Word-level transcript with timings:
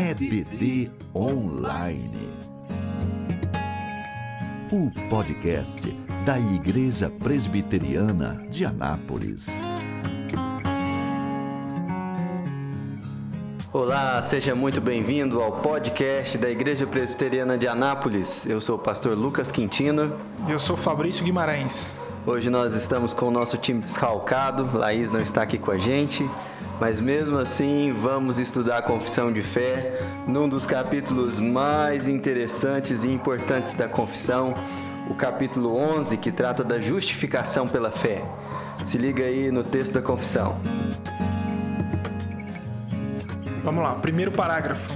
EBD 0.00 0.92
Online. 1.12 2.30
O 4.70 4.88
podcast 5.10 5.90
da 6.24 6.38
Igreja 6.38 7.10
Presbiteriana 7.10 8.46
de 8.48 8.64
Anápolis. 8.64 9.48
Olá, 13.72 14.22
seja 14.22 14.54
muito 14.54 14.80
bem-vindo 14.80 15.42
ao 15.42 15.50
podcast 15.50 16.38
da 16.38 16.48
Igreja 16.48 16.86
Presbiteriana 16.86 17.58
de 17.58 17.66
Anápolis. 17.66 18.46
Eu 18.46 18.60
sou 18.60 18.76
o 18.76 18.78
pastor 18.78 19.18
Lucas 19.18 19.50
Quintino. 19.50 20.16
Eu 20.48 20.60
sou 20.60 20.76
Fabrício 20.76 21.24
Guimarães. 21.24 21.96
Hoje 22.24 22.48
nós 22.48 22.72
estamos 22.74 23.12
com 23.12 23.26
o 23.26 23.30
nosso 23.32 23.58
time 23.58 23.80
descalcado. 23.80 24.78
Laís 24.78 25.10
não 25.10 25.18
está 25.18 25.42
aqui 25.42 25.58
com 25.58 25.72
a 25.72 25.78
gente, 25.78 26.24
mas 26.80 27.00
mesmo 27.00 27.38
assim 27.38 27.92
vamos 27.92 28.38
estudar 28.38 28.78
a 28.78 28.82
confissão 28.82 29.32
de 29.32 29.42
fé 29.42 30.00
num 30.26 30.48
dos 30.48 30.66
capítulos 30.66 31.38
mais 31.38 32.08
interessantes 32.08 33.04
e 33.04 33.08
importantes 33.08 33.72
da 33.72 33.88
confissão, 33.88 34.54
o 35.10 35.14
capítulo 35.14 35.74
11, 35.74 36.16
que 36.16 36.30
trata 36.30 36.62
da 36.62 36.78
justificação 36.78 37.66
pela 37.66 37.90
fé. 37.90 38.22
Se 38.84 38.96
liga 38.96 39.24
aí 39.24 39.50
no 39.50 39.62
texto 39.62 39.94
da 39.94 40.02
confissão. 40.02 40.60
Vamos 43.64 43.82
lá, 43.82 43.94
primeiro 43.94 44.30
parágrafo. 44.30 44.92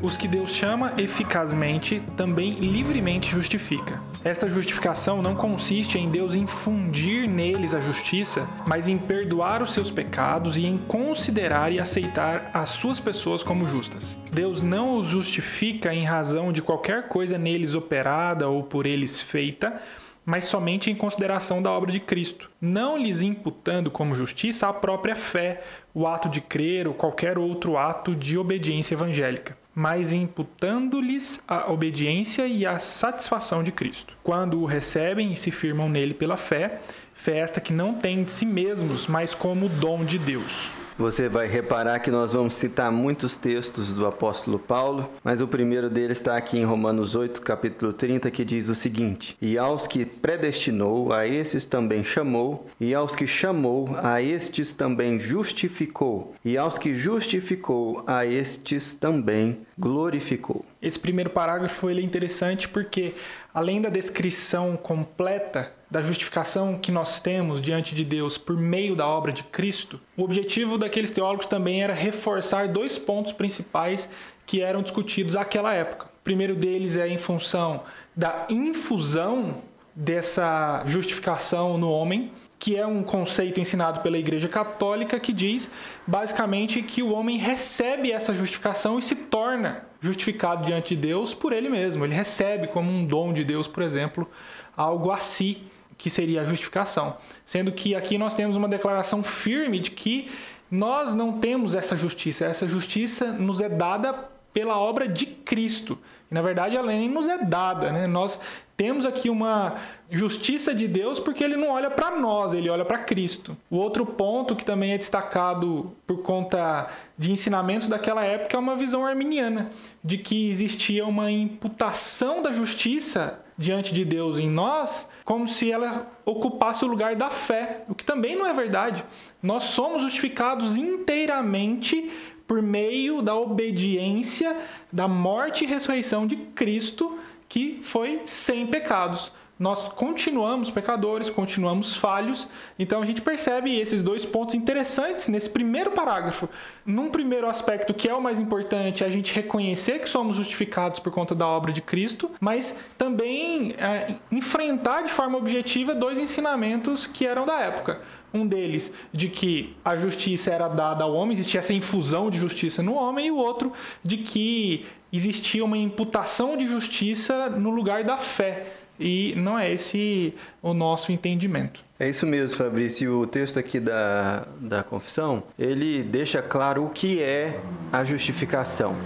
Os 0.00 0.16
que 0.16 0.28
Deus 0.28 0.50
chama 0.50 0.92
eficazmente 0.96 2.00
também 2.16 2.52
livremente 2.52 3.30
justifica. 3.30 4.00
Esta 4.28 4.46
justificação 4.46 5.22
não 5.22 5.34
consiste 5.34 5.98
em 5.98 6.10
Deus 6.10 6.34
infundir 6.34 7.26
neles 7.26 7.72
a 7.72 7.80
justiça, 7.80 8.46
mas 8.66 8.86
em 8.86 8.98
perdoar 8.98 9.62
os 9.62 9.72
seus 9.72 9.90
pecados 9.90 10.58
e 10.58 10.66
em 10.66 10.76
considerar 10.76 11.72
e 11.72 11.80
aceitar 11.80 12.50
as 12.52 12.68
suas 12.68 13.00
pessoas 13.00 13.42
como 13.42 13.66
justas. 13.66 14.18
Deus 14.30 14.62
não 14.62 14.98
os 14.98 15.06
justifica 15.06 15.94
em 15.94 16.04
razão 16.04 16.52
de 16.52 16.60
qualquer 16.60 17.08
coisa 17.08 17.38
neles 17.38 17.74
operada 17.74 18.46
ou 18.50 18.62
por 18.62 18.84
eles 18.84 19.18
feita, 19.18 19.80
mas 20.26 20.44
somente 20.44 20.90
em 20.90 20.94
consideração 20.94 21.62
da 21.62 21.70
obra 21.70 21.90
de 21.90 21.98
Cristo, 21.98 22.50
não 22.60 22.98
lhes 22.98 23.22
imputando 23.22 23.90
como 23.90 24.14
justiça 24.14 24.68
a 24.68 24.74
própria 24.74 25.16
fé, 25.16 25.62
o 25.94 26.06
ato 26.06 26.28
de 26.28 26.42
crer 26.42 26.86
ou 26.86 26.92
qualquer 26.92 27.38
outro 27.38 27.78
ato 27.78 28.14
de 28.14 28.36
obediência 28.36 28.94
evangélica, 28.94 29.56
mas 29.78 30.12
imputando-lhes 30.12 31.40
a 31.46 31.70
obediência 31.70 32.48
e 32.48 32.66
a 32.66 32.80
satisfação 32.80 33.62
de 33.62 33.70
Cristo. 33.70 34.16
Quando 34.24 34.60
o 34.60 34.64
recebem 34.64 35.32
e 35.32 35.36
se 35.36 35.52
firmam 35.52 35.88
nele 35.88 36.14
pela 36.14 36.36
fé, 36.36 36.80
fé 37.14 37.38
esta 37.38 37.60
que 37.60 37.72
não 37.72 37.94
tem 37.94 38.24
de 38.24 38.32
si 38.32 38.44
mesmos, 38.44 39.06
mas 39.06 39.36
como 39.36 39.68
dom 39.68 40.04
de 40.04 40.18
Deus. 40.18 40.72
Você 40.98 41.28
vai 41.28 41.46
reparar 41.46 42.00
que 42.00 42.10
nós 42.10 42.32
vamos 42.32 42.54
citar 42.54 42.90
muitos 42.90 43.36
textos 43.36 43.94
do 43.94 44.04
apóstolo 44.04 44.58
Paulo, 44.58 45.08
mas 45.22 45.40
o 45.40 45.46
primeiro 45.46 45.88
deles 45.88 46.18
está 46.18 46.36
aqui 46.36 46.58
em 46.58 46.64
Romanos 46.64 47.14
8, 47.14 47.40
capítulo 47.40 47.92
30, 47.92 48.28
que 48.32 48.44
diz 48.44 48.68
o 48.68 48.74
seguinte: 48.74 49.36
E 49.40 49.56
aos 49.56 49.86
que 49.86 50.04
predestinou, 50.04 51.12
a 51.12 51.24
esses 51.24 51.64
também 51.64 52.02
chamou, 52.02 52.66
e 52.80 52.92
aos 52.96 53.14
que 53.14 53.28
chamou, 53.28 53.90
a 54.02 54.20
estes 54.20 54.72
também 54.72 55.20
justificou, 55.20 56.34
e 56.44 56.58
aos 56.58 56.78
que 56.78 56.92
justificou, 56.92 58.02
a 58.04 58.26
estes 58.26 58.92
também 58.92 59.60
glorificou. 59.78 60.64
Esse 60.82 60.98
primeiro 60.98 61.30
parágrafo 61.30 61.88
ele 61.88 62.00
é 62.00 62.04
interessante 62.04 62.68
porque, 62.68 63.14
além 63.54 63.80
da 63.80 63.88
descrição 63.88 64.76
completa 64.76 65.77
da 65.90 66.02
justificação 66.02 66.78
que 66.78 66.92
nós 66.92 67.18
temos 67.18 67.60
diante 67.60 67.94
de 67.94 68.04
Deus 68.04 68.36
por 68.36 68.56
meio 68.56 68.94
da 68.94 69.06
obra 69.06 69.32
de 69.32 69.42
Cristo, 69.42 70.00
o 70.16 70.22
objetivo 70.22 70.76
daqueles 70.76 71.10
teólogos 71.10 71.46
também 71.46 71.82
era 71.82 71.94
reforçar 71.94 72.68
dois 72.68 72.98
pontos 72.98 73.32
principais 73.32 74.08
que 74.44 74.60
eram 74.60 74.82
discutidos 74.82 75.34
naquela 75.34 75.72
época. 75.74 76.06
O 76.06 76.24
primeiro 76.24 76.54
deles 76.54 76.96
é 76.96 77.08
em 77.08 77.18
função 77.18 77.82
da 78.14 78.46
infusão 78.50 79.62
dessa 79.94 80.82
justificação 80.86 81.78
no 81.78 81.90
homem, 81.90 82.32
que 82.58 82.76
é 82.76 82.86
um 82.86 83.02
conceito 83.02 83.60
ensinado 83.60 84.00
pela 84.00 84.18
Igreja 84.18 84.48
Católica 84.48 85.18
que 85.20 85.32
diz 85.32 85.70
basicamente 86.06 86.82
que 86.82 87.02
o 87.02 87.12
homem 87.12 87.38
recebe 87.38 88.10
essa 88.12 88.34
justificação 88.34 88.98
e 88.98 89.02
se 89.02 89.14
torna 89.14 89.84
justificado 90.00 90.64
diante 90.64 90.94
de 90.94 91.02
Deus 91.02 91.34
por 91.34 91.52
ele 91.52 91.68
mesmo. 91.68 92.04
Ele 92.04 92.14
recebe 92.14 92.66
como 92.66 92.90
um 92.90 93.06
dom 93.06 93.32
de 93.32 93.44
Deus, 93.44 93.68
por 93.68 93.82
exemplo, 93.82 94.28
algo 94.76 95.10
a 95.10 95.18
si 95.18 95.62
que 95.98 96.08
seria 96.08 96.42
a 96.42 96.44
justificação. 96.44 97.16
Sendo 97.44 97.72
que 97.72 97.94
aqui 97.94 98.16
nós 98.16 98.34
temos 98.34 98.56
uma 98.56 98.68
declaração 98.68 99.22
firme 99.22 99.80
de 99.80 99.90
que 99.90 100.30
nós 100.70 101.12
não 101.12 101.38
temos 101.38 101.74
essa 101.74 101.96
justiça. 101.96 102.46
Essa 102.46 102.68
justiça 102.68 103.32
nos 103.32 103.60
é 103.60 103.68
dada 103.68 104.14
pela 104.52 104.78
obra 104.78 105.08
de 105.08 105.26
Cristo. 105.26 105.98
E, 106.30 106.34
na 106.34 106.42
verdade, 106.42 106.76
ela 106.76 106.86
nem 106.86 107.08
nos 107.08 107.28
é 107.28 107.38
dada. 107.38 107.90
Né? 107.90 108.06
Nós 108.06 108.40
temos 108.76 109.04
aqui 109.04 109.28
uma 109.28 109.74
justiça 110.10 110.74
de 110.74 110.86
Deus 110.86 111.18
porque 111.18 111.42
ele 111.42 111.56
não 111.56 111.70
olha 111.70 111.90
para 111.90 112.16
nós, 112.18 112.54
ele 112.54 112.70
olha 112.70 112.84
para 112.84 112.98
Cristo. 112.98 113.56
O 113.68 113.76
outro 113.76 114.06
ponto 114.06 114.54
que 114.54 114.64
também 114.64 114.92
é 114.92 114.98
destacado 114.98 115.92
por 116.06 116.22
conta 116.22 116.86
de 117.16 117.32
ensinamentos 117.32 117.88
daquela 117.88 118.24
época 118.24 118.56
é 118.56 118.60
uma 118.60 118.76
visão 118.76 119.04
arminiana, 119.04 119.70
de 120.02 120.16
que 120.16 120.50
existia 120.50 121.04
uma 121.04 121.30
imputação 121.30 122.40
da 122.40 122.52
justiça 122.52 123.40
diante 123.56 123.92
de 123.92 124.04
Deus 124.04 124.38
em 124.38 124.48
nós, 124.48 125.10
como 125.28 125.46
se 125.46 125.70
ela 125.70 126.10
ocupasse 126.24 126.86
o 126.86 126.88
lugar 126.88 127.14
da 127.14 127.28
fé, 127.28 127.82
o 127.86 127.94
que 127.94 128.02
também 128.02 128.34
não 128.34 128.46
é 128.46 128.54
verdade. 128.54 129.04
Nós 129.42 129.64
somos 129.64 130.00
justificados 130.00 130.74
inteiramente 130.74 132.10
por 132.46 132.62
meio 132.62 133.20
da 133.20 133.36
obediência, 133.36 134.56
da 134.90 135.06
morte 135.06 135.64
e 135.64 135.66
ressurreição 135.66 136.26
de 136.26 136.34
Cristo 136.34 137.18
que 137.46 137.78
foi 137.82 138.22
sem 138.24 138.68
pecados. 138.68 139.30
Nós 139.58 139.88
continuamos 139.88 140.70
pecadores, 140.70 141.28
continuamos 141.28 141.96
falhos, 141.96 142.48
então 142.78 143.02
a 143.02 143.06
gente 143.06 143.20
percebe 143.20 143.76
esses 143.76 144.04
dois 144.04 144.24
pontos 144.24 144.54
interessantes 144.54 145.26
nesse 145.26 145.50
primeiro 145.50 145.90
parágrafo. 145.90 146.48
Num 146.86 147.10
primeiro 147.10 147.48
aspecto, 147.48 147.92
que 147.92 148.08
é 148.08 148.14
o 148.14 148.22
mais 148.22 148.38
importante, 148.38 149.02
a 149.02 149.10
gente 149.10 149.34
reconhecer 149.34 149.98
que 149.98 150.08
somos 150.08 150.36
justificados 150.36 151.00
por 151.00 151.12
conta 151.12 151.34
da 151.34 151.46
obra 151.46 151.72
de 151.72 151.82
Cristo, 151.82 152.30
mas 152.40 152.78
também 152.96 153.74
é, 153.78 154.14
enfrentar 154.30 155.02
de 155.02 155.10
forma 155.10 155.36
objetiva 155.36 155.92
dois 155.92 156.20
ensinamentos 156.20 157.08
que 157.08 157.26
eram 157.26 157.44
da 157.44 157.58
época. 157.58 158.00
Um 158.32 158.46
deles 158.46 158.94
de 159.12 159.28
que 159.28 159.74
a 159.84 159.96
justiça 159.96 160.52
era 160.52 160.68
dada 160.68 161.02
ao 161.02 161.14
homem, 161.14 161.34
existia 161.34 161.58
essa 161.58 161.72
infusão 161.72 162.30
de 162.30 162.38
justiça 162.38 162.80
no 162.80 162.94
homem, 162.94 163.26
e 163.26 163.30
o 163.32 163.36
outro 163.36 163.72
de 164.04 164.18
que 164.18 164.86
existia 165.12 165.64
uma 165.64 165.78
imputação 165.78 166.56
de 166.56 166.66
justiça 166.66 167.48
no 167.48 167.70
lugar 167.70 168.04
da 168.04 168.18
fé. 168.18 168.66
E 168.98 169.34
não 169.36 169.58
é 169.58 169.72
esse 169.72 170.34
o 170.62 170.74
nosso 170.74 171.12
entendimento. 171.12 171.84
É 171.98 172.08
isso 172.08 172.26
mesmo, 172.26 172.56
Fabrício. 172.56 173.20
O 173.20 173.26
texto 173.26 173.58
aqui 173.58 173.80
da, 173.80 174.46
da 174.60 174.82
confissão, 174.82 175.42
ele 175.58 176.02
deixa 176.02 176.40
claro 176.40 176.84
o 176.84 176.90
que 176.90 177.22
é 177.22 177.60
a 177.92 178.04
justificação. 178.04 178.96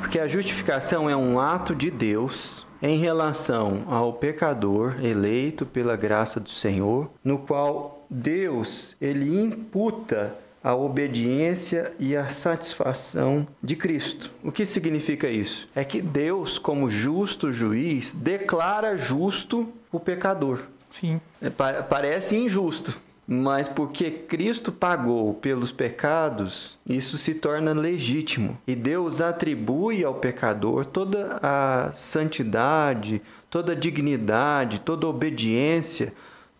Porque 0.00 0.18
a 0.18 0.26
justificação 0.26 1.08
é 1.08 1.16
um 1.16 1.40
ato 1.40 1.74
de 1.74 1.90
Deus 1.90 2.66
em 2.80 2.98
relação 2.98 3.82
ao 3.88 4.12
pecador 4.12 4.96
eleito 5.02 5.66
pela 5.66 5.96
graça 5.96 6.38
do 6.38 6.50
Senhor, 6.50 7.10
no 7.24 7.38
qual 7.38 8.06
Deus 8.08 8.96
ele 9.00 9.28
imputa 9.40 10.34
a 10.62 10.74
obediência 10.74 11.92
e 11.98 12.16
a 12.16 12.28
satisfação 12.28 13.46
de 13.62 13.76
Cristo. 13.76 14.30
O 14.42 14.50
que 14.50 14.66
significa 14.66 15.28
isso? 15.28 15.68
É 15.74 15.84
que 15.84 16.00
Deus, 16.00 16.58
como 16.58 16.90
justo 16.90 17.52
juiz, 17.52 18.12
declara 18.12 18.96
justo 18.96 19.68
o 19.92 20.00
pecador. 20.00 20.62
Sim. 20.90 21.20
É, 21.40 21.50
parece 21.50 22.36
injusto, 22.36 22.98
mas 23.26 23.68
porque 23.68 24.10
Cristo 24.10 24.72
pagou 24.72 25.34
pelos 25.34 25.70
pecados, 25.70 26.78
isso 26.86 27.18
se 27.18 27.34
torna 27.34 27.72
legítimo. 27.72 28.56
E 28.66 28.74
Deus 28.74 29.20
atribui 29.20 30.02
ao 30.02 30.14
pecador 30.14 30.86
toda 30.86 31.38
a 31.42 31.92
santidade, 31.92 33.20
toda 33.50 33.72
a 33.72 33.76
dignidade, 33.76 34.80
toda 34.80 35.06
a 35.06 35.10
obediência, 35.10 36.14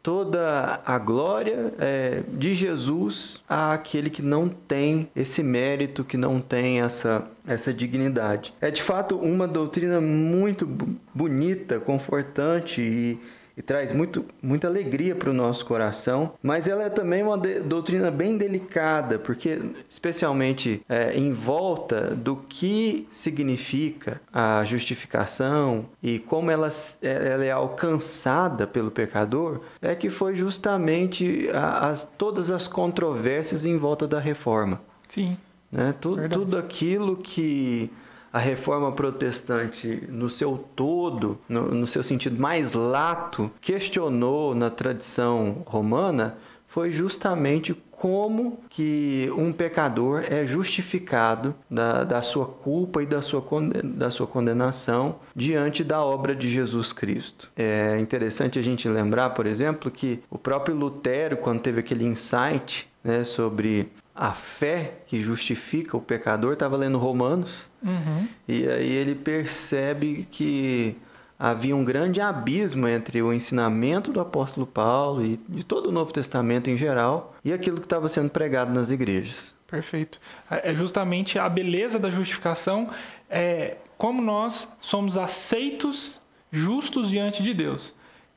toda 0.09 0.81
a 0.87 0.99
glória 0.99 1.75
é, 1.79 2.23
de 2.33 2.55
Jesus 2.55 3.43
àquele 3.47 4.09
que 4.09 4.23
não 4.23 4.49
tem 4.49 5.07
esse 5.15 5.43
mérito, 5.43 6.03
que 6.03 6.17
não 6.17 6.41
tem 6.41 6.81
essa, 6.81 7.27
essa 7.47 7.75
dignidade. 7.75 8.55
É 8.59 8.71
de 8.71 8.83
fato 8.83 9.19
uma 9.19 9.47
doutrina 9.47 10.01
muito 10.01 10.67
bonita, 11.15 11.79
confortante 11.79 12.81
e 12.81 13.19
e 13.59 13.63
traz 13.63 13.93
muito, 13.93 14.25
muita 14.41 14.69
alegria 14.69 15.17
para 15.17 15.29
o 15.29 15.35
nosso 15.35 15.67
coração, 15.67 16.33
mas 16.41 16.69
ela 16.69 16.85
é 16.85 16.89
também 16.89 17.25
uma 17.25 17.37
doutrina 17.37 18.09
bem 18.09 18.39
delicada, 18.39 19.19
porque 19.19 19.61
especialmente 19.91 20.81
é, 20.89 21.19
em 21.19 21.33
volta 21.33 22.15
do 22.15 22.37
que 22.37 23.09
significa 23.11 24.21
a 24.33 24.65
justificação 24.65 25.87
e 26.01 26.21
como 26.21 26.53
ela, 26.53 26.71
ela 27.03 27.45
é 27.45 27.51
alcançada 27.51 28.65
pelo 28.65 28.93
pecador, 28.93 29.63
é 29.83 29.93
que 29.97 30.09
foi 30.09 30.37
justamente 30.37 31.51
as, 31.53 32.09
todas 32.17 32.53
as 32.53 32.69
controvérsias 32.69 33.65
em 33.65 33.77
volta 33.77 34.07
da 34.07 34.21
reforma. 34.21 34.81
Sim. 35.09 35.37
Né? 35.73 35.93
Tudo, 36.01 36.29
tudo 36.29 36.57
aquilo 36.57 37.17
que 37.17 37.91
a 38.39 38.41
reforma 38.41 38.93
protestante, 38.93 40.05
no 40.09 40.31
seu 40.31 40.65
todo, 40.77 41.41
no, 41.49 41.75
no 41.75 41.87
seu 41.89 42.05
sentido 42.05 42.41
mais 42.41 42.73
lato, 42.73 43.51
questionou 43.61 44.55
na 44.55 44.71
tradição 44.71 45.65
romana 45.67 46.39
foi 46.69 46.93
justamente 46.93 47.75
como 47.91 48.61
que 48.69 49.29
um 49.37 49.53
pecador 49.53 50.23
é 50.31 50.47
justificado 50.47 51.53
da, 51.69 52.05
da 52.05 52.23
sua 52.23 52.47
culpa 52.47 53.03
e 53.03 53.07
da 53.07 53.21
sua, 53.21 53.43
da 53.83 54.11
sua 54.11 54.27
condenação 54.29 55.17
diante 55.35 55.83
da 55.83 56.05
obra 56.05 56.37
de 56.37 56.49
Jesus 56.49 56.93
Cristo. 56.93 57.51
É 57.57 57.99
interessante 57.99 58.57
a 58.57 58.63
gente 58.63 58.89
lembrar, 58.89 59.31
por 59.31 59.47
exemplo, 59.47 59.91
que 59.91 60.21
o 60.31 60.39
próprio 60.39 60.77
Lutero, 60.77 61.39
quando 61.39 61.61
teve 61.61 61.81
aquele 61.81 62.05
insight 62.05 62.89
né, 63.03 63.25
sobre 63.25 63.91
a 64.19 64.33
fé 64.33 64.95
que 65.07 65.21
justifica 65.21 65.97
o 65.97 66.01
pecador, 66.01 66.55
estava 66.55 66.77
lendo 66.77 66.99
Romanos, 66.99 67.71
uhum. 67.81 68.27
e 68.49 68.69
aí 68.69 68.93
ele 68.93 69.15
percebe 69.15 70.27
que 70.29 70.97
havia 71.39 71.77
um 71.77 71.85
grande 71.85 72.21
abismo 72.21 72.89
entre 72.89 73.23
o 73.23 73.33
ensinamento 73.33 74.11
do 74.11 74.21
apóstolo 74.21 74.67
Paulo 74.67 75.25
e 75.25 75.39
de 75.49 75.65
todo 75.65 75.89
o 75.89 75.93
Novo 75.93 76.13
Testamento 76.13 76.69
em 76.69 76.77
geral 76.77 77.37
e 77.45 77.53
aquilo 77.53 77.79
que 77.79 77.87
estava 77.87 78.09
sendo 78.09 78.29
pregado 78.29 78.73
nas 78.73 78.91
igrejas. 78.91 79.55
Perfeito. 79.69 80.19
É 80.51 80.75
justamente 80.75 81.39
a 81.39 81.49
beleza 81.49 81.97
da 81.97 82.11
justificação 82.11 82.91
é 83.31 83.77
como 83.97 84.21
nós 84.21 84.69
somos 84.81 85.17
aceitos 85.17 86.21
justos 86.51 87.09
diante 87.09 87.41
de 87.41 87.55
Deus. 87.55 87.95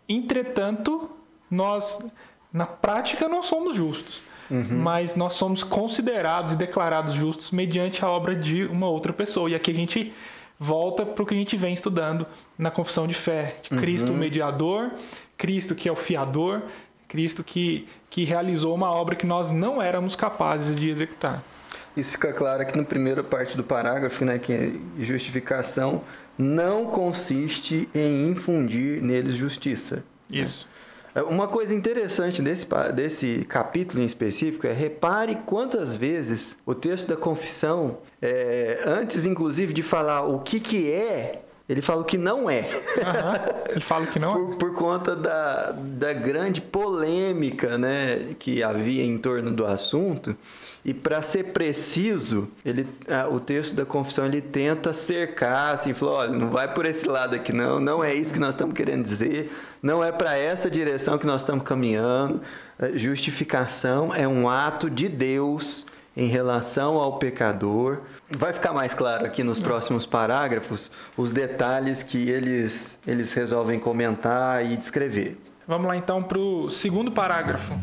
Entretanto, 0.07 1.09
nós 1.49 1.99
na 2.53 2.67
prática 2.67 3.27
não 3.27 3.41
somos 3.41 3.75
justos. 3.75 4.21
Uhum. 4.49 4.79
Mas 4.79 5.15
nós 5.15 5.33
somos 5.33 5.63
considerados 5.63 6.53
e 6.53 6.55
declarados 6.55 7.13
justos 7.13 7.51
mediante 7.51 8.03
a 8.03 8.09
obra 8.09 8.35
de 8.35 8.65
uma 8.65 8.89
outra 8.89 9.13
pessoa. 9.13 9.49
E 9.49 9.55
aqui 9.55 9.71
a 9.71 9.75
gente 9.75 10.13
volta 10.59 11.05
para 11.05 11.23
o 11.23 11.25
que 11.25 11.33
a 11.33 11.37
gente 11.37 11.55
vem 11.57 11.73
estudando 11.73 12.25
na 12.57 12.69
confissão 12.69 13.07
de 13.07 13.13
fé. 13.13 13.55
De 13.61 13.69
Cristo, 13.69 14.09
uhum. 14.09 14.15
o 14.15 14.19
mediador, 14.19 14.91
Cristo 15.37 15.73
que 15.73 15.89
é 15.89 15.91
o 15.91 15.95
fiador, 15.95 16.61
Cristo 17.07 17.43
que, 17.43 17.87
que 18.09 18.23
realizou 18.23 18.73
uma 18.73 18.89
obra 18.91 19.15
que 19.15 19.25
nós 19.25 19.51
não 19.51 19.81
éramos 19.81 20.15
capazes 20.15 20.79
de 20.79 20.89
executar. 20.89 21.43
Isso 21.95 22.11
fica 22.11 22.31
claro 22.31 22.61
aqui 22.61 22.77
na 22.77 22.83
primeira 22.83 23.23
parte 23.23 23.57
do 23.57 23.63
parágrafo, 23.63 24.23
né, 24.23 24.39
que 24.39 24.53
é 24.53 24.71
justificação 24.99 26.03
não 26.37 26.85
consiste 26.85 27.87
em 27.93 28.29
infundir 28.29 29.01
neles 29.01 29.35
justiça. 29.35 30.03
Isso. 30.29 30.67
É, 31.13 31.21
uma 31.21 31.47
coisa 31.47 31.73
interessante 31.73 32.41
desse, 32.41 32.65
desse 32.93 33.45
capítulo 33.47 34.01
em 34.01 34.05
específico 34.05 34.65
é 34.67 34.71
repare 34.71 35.37
quantas 35.45 35.95
vezes 35.95 36.57
o 36.65 36.73
texto 36.73 37.07
da 37.07 37.17
confissão, 37.17 37.97
é, 38.21 38.81
antes 38.85 39.25
inclusive 39.25 39.73
de 39.73 39.83
falar 39.83 40.23
o 40.23 40.39
que, 40.39 40.59
que 40.59 40.91
é, 40.91 41.41
ele 41.67 41.81
fala 41.81 42.01
o 42.01 42.05
que 42.05 42.17
não 42.17 42.49
é. 42.49 42.61
Uhum. 42.61 43.61
Ele 43.69 43.79
fala 43.79 44.03
o 44.03 44.07
que 44.07 44.19
não 44.19 44.31
é. 44.31 44.35
por, 44.35 44.55
por, 44.57 44.73
conta 44.73 45.15
da, 45.15 45.71
da 45.71 46.11
grande 46.11 46.59
polêmica 46.59 47.77
né, 47.77 48.33
que 48.37 48.61
havia 48.61 49.03
em 49.03 49.17
torno 49.17 49.51
do 49.51 49.65
assunto. 49.65 50.35
E 50.83 50.93
para 50.93 51.21
ser 51.21 51.51
preciso, 51.51 52.49
ele, 52.65 52.87
o 53.31 53.39
texto 53.39 53.75
da 53.75 53.85
confissão 53.85 54.25
ele 54.25 54.41
tenta 54.41 54.93
cercar, 54.93 55.75
assim, 55.75 55.93
falou, 55.93 56.15
olha, 56.15 56.31
não 56.31 56.49
vai 56.49 56.73
por 56.73 56.87
esse 56.87 57.07
lado 57.07 57.35
aqui 57.35 57.53
não, 57.53 57.79
não 57.79 58.03
é 58.03 58.15
isso 58.15 58.33
que 58.33 58.39
nós 58.39 58.55
estamos 58.55 58.73
querendo 58.73 59.03
dizer, 59.03 59.51
não 59.81 60.03
é 60.03 60.11
para 60.11 60.35
essa 60.35 60.71
direção 60.71 61.19
que 61.19 61.27
nós 61.27 61.41
estamos 61.41 61.63
caminhando. 61.63 62.41
Justificação 62.95 64.13
é 64.13 64.27
um 64.27 64.49
ato 64.49 64.89
de 64.89 65.07
Deus 65.07 65.85
em 66.17 66.27
relação 66.27 66.95
ao 66.95 67.17
pecador. 67.19 67.99
Vai 68.29 68.51
ficar 68.51 68.73
mais 68.73 68.93
claro 68.93 69.25
aqui 69.25 69.43
nos 69.43 69.59
próximos 69.59 70.05
parágrafos 70.05 70.91
os 71.15 71.31
detalhes 71.31 72.01
que 72.01 72.29
eles, 72.29 72.99
eles 73.05 73.33
resolvem 73.33 73.79
comentar 73.79 74.65
e 74.65 74.75
descrever. 74.75 75.37
Vamos 75.67 75.87
lá 75.87 75.95
então 75.95 76.23
para 76.23 76.39
o 76.39 76.69
segundo 76.69 77.11
parágrafo. 77.11 77.73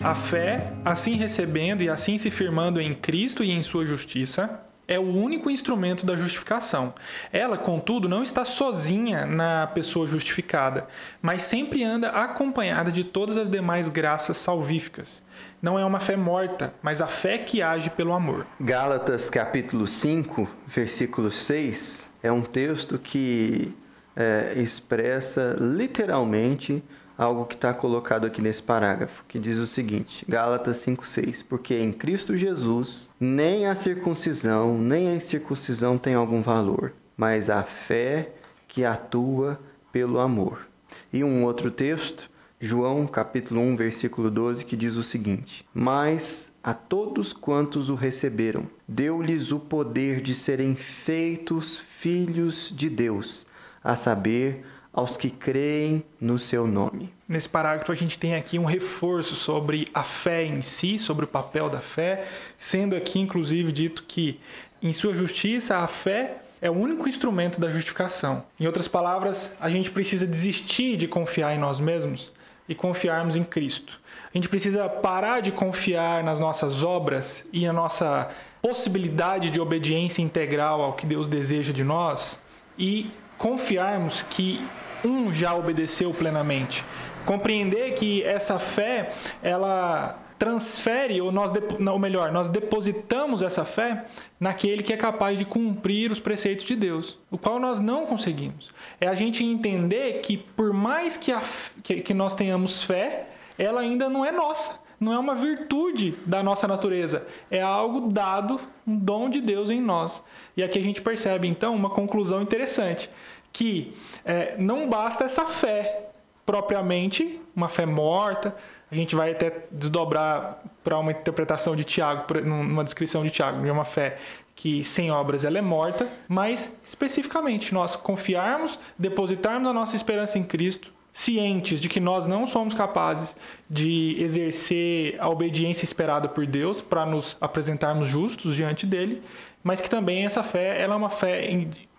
A 0.00 0.14
fé, 0.14 0.72
assim 0.84 1.16
recebendo 1.16 1.82
e 1.82 1.88
assim 1.88 2.16
se 2.18 2.30
firmando 2.30 2.80
em 2.80 2.94
Cristo 2.94 3.42
e 3.42 3.50
em 3.50 3.62
sua 3.62 3.84
justiça, 3.84 4.60
é 4.86 4.98
o 4.98 5.02
único 5.02 5.50
instrumento 5.50 6.06
da 6.06 6.14
justificação. 6.14 6.94
Ela, 7.32 7.58
contudo, 7.58 8.08
não 8.08 8.22
está 8.22 8.44
sozinha 8.44 9.26
na 9.26 9.66
pessoa 9.66 10.06
justificada, 10.06 10.86
mas 11.20 11.42
sempre 11.42 11.82
anda 11.82 12.10
acompanhada 12.10 12.92
de 12.92 13.02
todas 13.02 13.36
as 13.36 13.50
demais 13.50 13.88
graças 13.90 14.36
salvíficas. 14.36 15.20
Não 15.60 15.76
é 15.76 15.84
uma 15.84 15.98
fé 15.98 16.16
morta, 16.16 16.72
mas 16.80 17.02
a 17.02 17.08
fé 17.08 17.36
que 17.36 17.60
age 17.60 17.90
pelo 17.90 18.12
amor. 18.12 18.46
Gálatas 18.60 19.28
capítulo 19.28 19.86
5, 19.86 20.48
versículo 20.66 21.32
6, 21.32 22.08
é 22.22 22.30
um 22.30 22.42
texto 22.42 22.98
que 22.98 23.74
é, 24.16 24.54
expressa 24.56 25.56
literalmente 25.58 26.82
algo 27.18 27.44
que 27.44 27.56
está 27.56 27.74
colocado 27.74 28.24
aqui 28.24 28.40
nesse 28.40 28.62
parágrafo, 28.62 29.24
que 29.26 29.40
diz 29.40 29.56
o 29.56 29.66
seguinte: 29.66 30.24
Gálatas 30.28 30.78
5,6: 30.78 31.44
Porque 31.46 31.74
em 31.74 31.92
Cristo 31.92 32.36
Jesus 32.36 33.10
nem 33.18 33.66
a 33.66 33.74
circuncisão 33.74 34.78
nem 34.78 35.08
a 35.08 35.16
incircuncisão 35.16 35.98
tem 35.98 36.14
algum 36.14 36.40
valor, 36.40 36.92
mas 37.16 37.50
a 37.50 37.64
fé 37.64 38.30
que 38.68 38.84
atua 38.84 39.58
pelo 39.90 40.20
amor. 40.20 40.68
E 41.12 41.24
um 41.24 41.42
outro 41.42 41.70
texto, 41.70 42.30
João 42.60 43.06
capítulo 43.06 43.60
1, 43.60 43.76
versículo 43.76 44.30
12, 44.30 44.64
que 44.64 44.76
diz 44.76 44.94
o 44.94 45.02
seguinte: 45.02 45.66
Mas 45.74 46.52
a 46.62 46.74
todos 46.74 47.32
quantos 47.32 47.88
o 47.88 47.94
receberam, 47.94 48.66
deu-lhes 48.86 49.50
o 49.52 49.58
poder 49.58 50.20
de 50.20 50.34
serem 50.34 50.74
feitos 50.74 51.78
filhos 51.78 52.72
de 52.74 52.90
Deus, 52.90 53.46
a 53.82 53.96
saber, 53.96 54.64
aos 54.92 55.16
que 55.16 55.30
creem 55.30 56.02
no 56.20 56.38
seu 56.38 56.66
nome. 56.66 57.12
Nesse 57.28 57.48
parágrafo, 57.48 57.92
a 57.92 57.94
gente 57.94 58.18
tem 58.18 58.34
aqui 58.34 58.58
um 58.58 58.64
reforço 58.64 59.36
sobre 59.36 59.88
a 59.92 60.02
fé 60.02 60.44
em 60.44 60.62
si, 60.62 60.98
sobre 60.98 61.24
o 61.24 61.28
papel 61.28 61.68
da 61.68 61.78
fé, 61.78 62.26
sendo 62.56 62.96
aqui, 62.96 63.20
inclusive, 63.20 63.70
dito 63.70 64.04
que, 64.04 64.40
em 64.82 64.92
sua 64.92 65.14
justiça, 65.14 65.78
a 65.78 65.86
fé 65.86 66.38
é 66.60 66.70
o 66.70 66.74
único 66.74 67.08
instrumento 67.08 67.60
da 67.60 67.70
justificação. 67.70 68.44
Em 68.58 68.66
outras 68.66 68.88
palavras, 68.88 69.54
a 69.60 69.70
gente 69.70 69.90
precisa 69.90 70.26
desistir 70.26 70.96
de 70.96 71.06
confiar 71.06 71.54
em 71.54 71.58
nós 71.58 71.78
mesmos 71.78 72.32
e 72.68 72.74
confiarmos 72.74 73.36
em 73.36 73.44
Cristo. 73.44 74.00
A 74.32 74.36
gente 74.36 74.48
precisa 74.48 74.88
parar 74.88 75.40
de 75.40 75.50
confiar 75.50 76.22
nas 76.22 76.38
nossas 76.38 76.82
obras 76.82 77.46
e 77.52 77.66
na 77.66 77.72
nossa 77.72 78.28
possibilidade 78.60 79.50
de 79.50 79.60
obediência 79.60 80.20
integral 80.20 80.82
ao 80.82 80.94
que 80.94 81.06
Deus 81.06 81.28
deseja 81.28 81.72
de 81.72 81.84
nós 81.84 82.42
e 82.78 83.10
confiarmos 83.38 84.22
que 84.22 84.60
um 85.04 85.32
já 85.32 85.54
obedeceu 85.54 86.12
plenamente. 86.12 86.84
Compreender 87.24 87.94
que 87.94 88.22
essa 88.24 88.58
fé, 88.58 89.10
ela 89.42 90.18
transfere, 90.38 91.20
ou 91.20 91.32
nós, 91.32 91.52
ou 91.90 91.98
melhor, 91.98 92.30
nós 92.30 92.48
depositamos 92.48 93.42
essa 93.42 93.64
fé 93.64 94.04
naquele 94.38 94.82
que 94.82 94.92
é 94.92 94.96
capaz 94.96 95.38
de 95.38 95.44
cumprir 95.44 96.12
os 96.12 96.20
preceitos 96.20 96.64
de 96.64 96.76
Deus, 96.76 97.18
o 97.30 97.36
qual 97.36 97.58
nós 97.58 97.80
não 97.80 98.06
conseguimos. 98.06 98.72
É 99.00 99.08
a 99.08 99.14
gente 99.14 99.44
entender 99.44 100.20
que 100.20 100.36
por 100.36 100.72
mais 100.72 101.16
que, 101.16 101.32
a, 101.32 101.42
que, 101.82 102.00
que 102.00 102.14
nós 102.14 102.34
tenhamos 102.34 102.84
fé, 102.84 103.24
ela 103.58 103.80
ainda 103.80 104.08
não 104.08 104.24
é 104.24 104.30
nossa. 104.30 104.78
Não 105.00 105.12
é 105.12 105.18
uma 105.18 105.34
virtude 105.34 106.14
da 106.26 106.42
nossa 106.42 106.66
natureza, 106.66 107.26
é 107.50 107.62
algo 107.62 108.10
dado, 108.10 108.60
um 108.86 108.96
dom 108.96 109.30
de 109.30 109.40
Deus 109.40 109.70
em 109.70 109.80
nós. 109.80 110.24
E 110.56 110.62
aqui 110.62 110.78
a 110.78 110.82
gente 110.82 111.00
percebe 111.00 111.46
então 111.46 111.74
uma 111.74 111.90
conclusão 111.90 112.42
interessante 112.42 113.08
que 113.52 113.92
é, 114.24 114.56
não 114.58 114.88
basta 114.88 115.24
essa 115.24 115.44
fé 115.44 116.10
propriamente, 116.44 117.40
uma 117.54 117.68
fé 117.68 117.84
morta. 117.84 118.54
A 118.90 118.94
gente 118.94 119.14
vai 119.14 119.32
até 119.32 119.66
desdobrar 119.70 120.62
para 120.82 120.98
uma 120.98 121.12
interpretação 121.12 121.76
de 121.76 121.84
Tiago, 121.84 122.24
numa 122.44 122.82
descrição 122.82 123.22
de 123.22 123.30
Tiago, 123.30 123.62
de 123.62 123.70
uma 123.70 123.84
fé 123.84 124.18
que 124.54 124.82
sem 124.82 125.10
obras 125.10 125.44
ela 125.44 125.58
é 125.58 125.60
morta, 125.60 126.08
mas 126.26 126.76
especificamente 126.82 127.72
nós 127.72 127.94
confiarmos, 127.94 128.78
depositarmos 128.98 129.68
a 129.68 129.72
nossa 129.72 129.94
esperança 129.94 130.38
em 130.38 130.42
Cristo, 130.42 130.92
cientes 131.18 131.80
de 131.80 131.88
que 131.88 131.98
nós 131.98 132.28
não 132.28 132.46
somos 132.46 132.74
capazes 132.74 133.34
de 133.68 134.16
exercer 134.20 135.16
a 135.18 135.28
obediência 135.28 135.84
esperada 135.84 136.28
por 136.28 136.46
Deus 136.46 136.80
para 136.80 137.04
nos 137.04 137.36
apresentarmos 137.40 138.06
justos 138.06 138.54
diante 138.54 138.86
dele, 138.86 139.20
mas 139.60 139.80
que 139.80 139.90
também 139.90 140.24
essa 140.24 140.44
fé 140.44 140.80
ela 140.80 140.94
é 140.94 140.96
uma 140.96 141.10
fé 141.10 141.50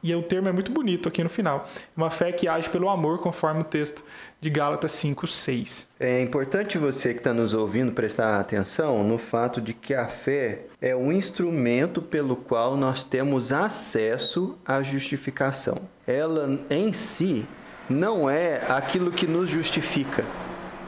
e 0.02 0.16
o 0.16 0.24
termo 0.24 0.48
é 0.48 0.54
muito 0.54 0.72
bonito 0.72 1.10
aqui 1.10 1.22
no 1.22 1.30
final. 1.30 1.66
Uma 1.98 2.10
fé 2.10 2.32
que 2.32 2.48
age 2.48 2.70
pelo 2.70 2.90
amor, 2.90 3.20
conforme 3.20 3.60
o 3.60 3.66
texto 3.66 4.06
de 4.40 4.50
Gálatas 4.50 4.94
5, 4.94 5.28
6. 5.28 5.90
É 6.00 6.22
importante 6.22 6.78
você 6.78 7.12
que 7.14 7.20
está 7.20 7.34
nos 7.34 7.54
ouvindo 7.54 7.92
prestar 7.92 8.40
atenção 8.40 9.04
no 9.04 9.18
fato 9.18 9.60
de 9.60 9.74
que 9.74 9.94
a 9.94 10.08
fé 10.08 10.62
é 10.80 10.96
o 10.96 11.12
instrumento 11.12 12.02
pelo 12.02 12.38
qual 12.38 12.78
nós 12.78 13.04
temos 13.04 13.52
acesso 13.52 14.58
à 14.66 14.82
justificação. 14.82 15.82
Ela 16.08 16.58
em 16.70 16.94
si 16.94 17.46
não 17.89 18.29
é 18.29 18.62
aquilo 18.69 19.12
que 19.12 19.25
nos 19.25 19.50
justifica, 19.50 20.24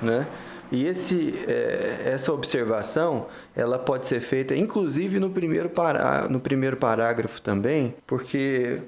né? 0.01 0.27
E 0.71 0.85
esse, 0.87 1.33
é, 1.47 2.03
essa 2.05 2.31
observação 2.31 3.27
ela 3.53 3.77
pode 3.77 4.07
ser 4.07 4.21
feita, 4.21 4.55
inclusive 4.55 5.19
no 5.19 5.29
primeiro, 5.29 5.69
pará, 5.69 6.27
no 6.29 6.39
primeiro 6.39 6.77
parágrafo 6.77 7.41
também, 7.41 7.93
porque 8.07 8.79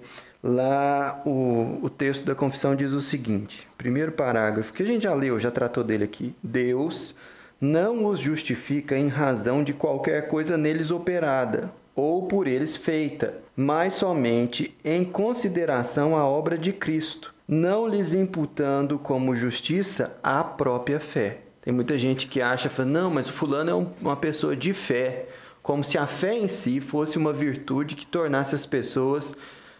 lá 0.41 1.21
o, 1.25 1.79
o 1.81 1.89
texto 1.89 2.25
da 2.25 2.33
confissão 2.33 2.73
diz 2.73 2.93
o 2.93 3.01
seguinte: 3.01 3.67
primeiro 3.77 4.13
parágrafo, 4.13 4.71
que 4.71 4.81
a 4.81 4.85
gente 4.85 5.03
já 5.03 5.13
leu, 5.13 5.37
já 5.37 5.51
tratou 5.51 5.83
dele 5.83 6.05
aqui. 6.05 6.33
Deus 6.41 7.13
não 7.59 8.05
os 8.05 8.19
justifica 8.19 8.97
em 8.97 9.09
razão 9.09 9.61
de 9.63 9.73
qualquer 9.73 10.27
coisa 10.27 10.57
neles 10.57 10.89
operada 10.89 11.71
ou 11.95 12.27
por 12.27 12.47
eles 12.47 12.75
feita, 12.75 13.35
mas 13.55 13.93
somente 13.93 14.75
em 14.83 15.03
consideração 15.03 16.15
à 16.17 16.25
obra 16.25 16.57
de 16.57 16.73
Cristo, 16.73 17.32
não 17.47 17.87
lhes 17.87 18.13
imputando 18.13 18.97
como 18.97 19.35
justiça 19.35 20.17
a 20.23 20.43
própria 20.43 20.99
fé. 20.99 21.39
Tem 21.61 21.73
muita 21.73 21.97
gente 21.97 22.27
que 22.27 22.41
acha, 22.41 22.69
não, 22.83 23.09
mas 23.09 23.29
o 23.29 23.33
fulano 23.33 23.69
é 23.69 23.75
um, 23.75 23.87
uma 24.01 24.15
pessoa 24.17 24.55
de 24.55 24.73
fé, 24.73 25.27
como 25.61 25.83
se 25.83 25.97
a 25.97 26.05
fé 26.05 26.37
em 26.37 26.47
si 26.47 26.81
fosse 26.81 27.17
uma 27.17 27.31
virtude 27.31 27.95
que 27.95 28.05
tornasse 28.05 28.53
as 28.53 28.65
pessoas 28.65 29.33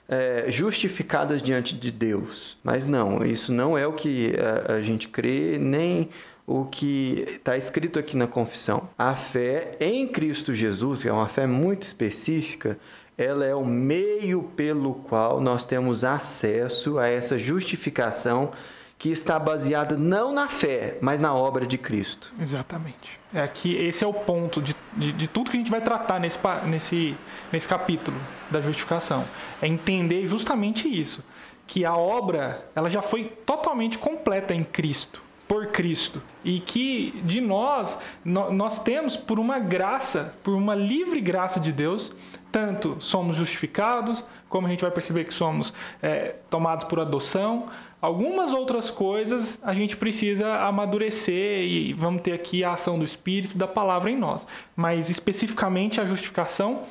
é, 0.08 0.46
justificadas 0.48 1.42
diante 1.42 1.76
de 1.76 1.92
Deus. 1.92 2.58
Mas 2.64 2.86
não, 2.86 3.26
isso 3.26 3.52
não 3.52 3.78
é 3.78 3.86
o 3.86 3.94
que 3.94 4.34
a, 4.68 4.76
a 4.76 4.82
gente 4.82 5.10
crê, 5.10 5.58
nem 5.60 6.10
o 6.46 6.66
que 6.66 7.26
está 7.28 7.58
escrito 7.58 8.00
aqui 8.00 8.16
na 8.16 8.28
confissão. 8.28 8.90
A 8.98 9.16
fé 9.16 9.76
em 9.80 10.08
Cristo 10.08 10.54
Jesus, 10.54 11.02
que 11.02 11.10
é 11.10 11.14
uma 11.14 11.28
fé 11.28 11.48
muito 11.48 11.84
específica, 11.84 12.78
ela 13.18 13.46
é 13.46 13.54
o 13.54 13.66
meio 13.66 14.44
pelo 14.56 14.96
qual 14.96 15.40
nós 15.40 15.66
temos 15.66 16.04
acesso 16.04 16.98
a 16.98 17.08
essa 17.08 17.38
justificação 17.38 18.52
que 18.98 19.10
está 19.10 19.38
baseada 19.38 19.98
não 19.98 20.34
na 20.34 20.48
fé, 20.48 20.98
mas 21.02 21.20
na 21.20 21.34
obra 21.34 21.66
de 21.66 21.78
Cristo. 21.78 22.34
Exatamente. 22.40 23.20
É 23.34 23.42
aqui, 23.42 23.76
esse 23.76 24.04
é 24.04 24.08
o 24.08 24.14
ponto 24.14 24.62
de, 24.62 24.74
de, 24.96 25.12
de, 25.12 25.28
tudo 25.28 25.52
que 25.52 25.58
a 25.58 25.60
gente 25.60 25.70
vai 25.70 25.82
tratar 25.82 26.20
nesse, 26.20 26.40
nesse, 26.66 27.18
nesse 27.52 27.68
capítulo 27.68 28.16
da 28.50 28.62
justificação. 28.62 29.26
É 29.62 29.68
entender 29.68 30.26
justamente 30.26 30.88
isso. 30.88 31.24
Que 31.68 31.84
a 31.84 31.96
obra 31.96 32.66
ela 32.74 32.90
já 32.90 33.02
foi 33.02 33.26
totalmente 33.46 33.98
completa 33.98 34.54
em 34.54 34.64
Cristo 34.64 35.22
por 35.54 35.68
Cristo 35.68 36.20
e 36.44 36.60
que 36.60 37.22
de 37.24 37.40
nós 37.40 38.00
nós 38.26 38.82
temos 38.82 39.16
por 39.16 39.40
uma 39.40 39.60
graça, 39.60 40.34
por 40.42 40.56
uma 40.56 40.74
livre 40.74 41.22
graça 41.22 41.60
de 41.60 41.72
Deus, 41.72 42.12
tanto 42.52 42.98
somos 43.00 43.38
justificados, 43.38 44.26
como 44.50 44.66
a 44.66 44.70
gente 44.72 44.82
vai 44.82 44.90
perceber 44.90 45.26
que 45.26 45.34
somos 45.34 45.72
é, 46.02 46.34
tomados 46.50 46.88
por 46.88 47.00
adoção. 47.00 47.68
Algumas 48.02 48.52
outras 48.52 48.90
coisas 48.90 49.60
a 49.62 49.76
gente 49.76 49.96
precisa 49.96 50.56
amadurecer 50.62 51.62
e 51.66 51.94
vamos 51.94 52.24
ter 52.24 52.34
aqui 52.34 52.64
a 52.64 52.72
ação 52.74 52.98
do 52.98 53.06
Espírito 53.06 53.56
da 53.56 53.68
palavra 53.68 54.10
em 54.10 54.18
nós. 54.18 54.48
Mas 54.76 55.12
especificamente 55.12 56.02
a 56.02 56.06
justificação 56.06 56.82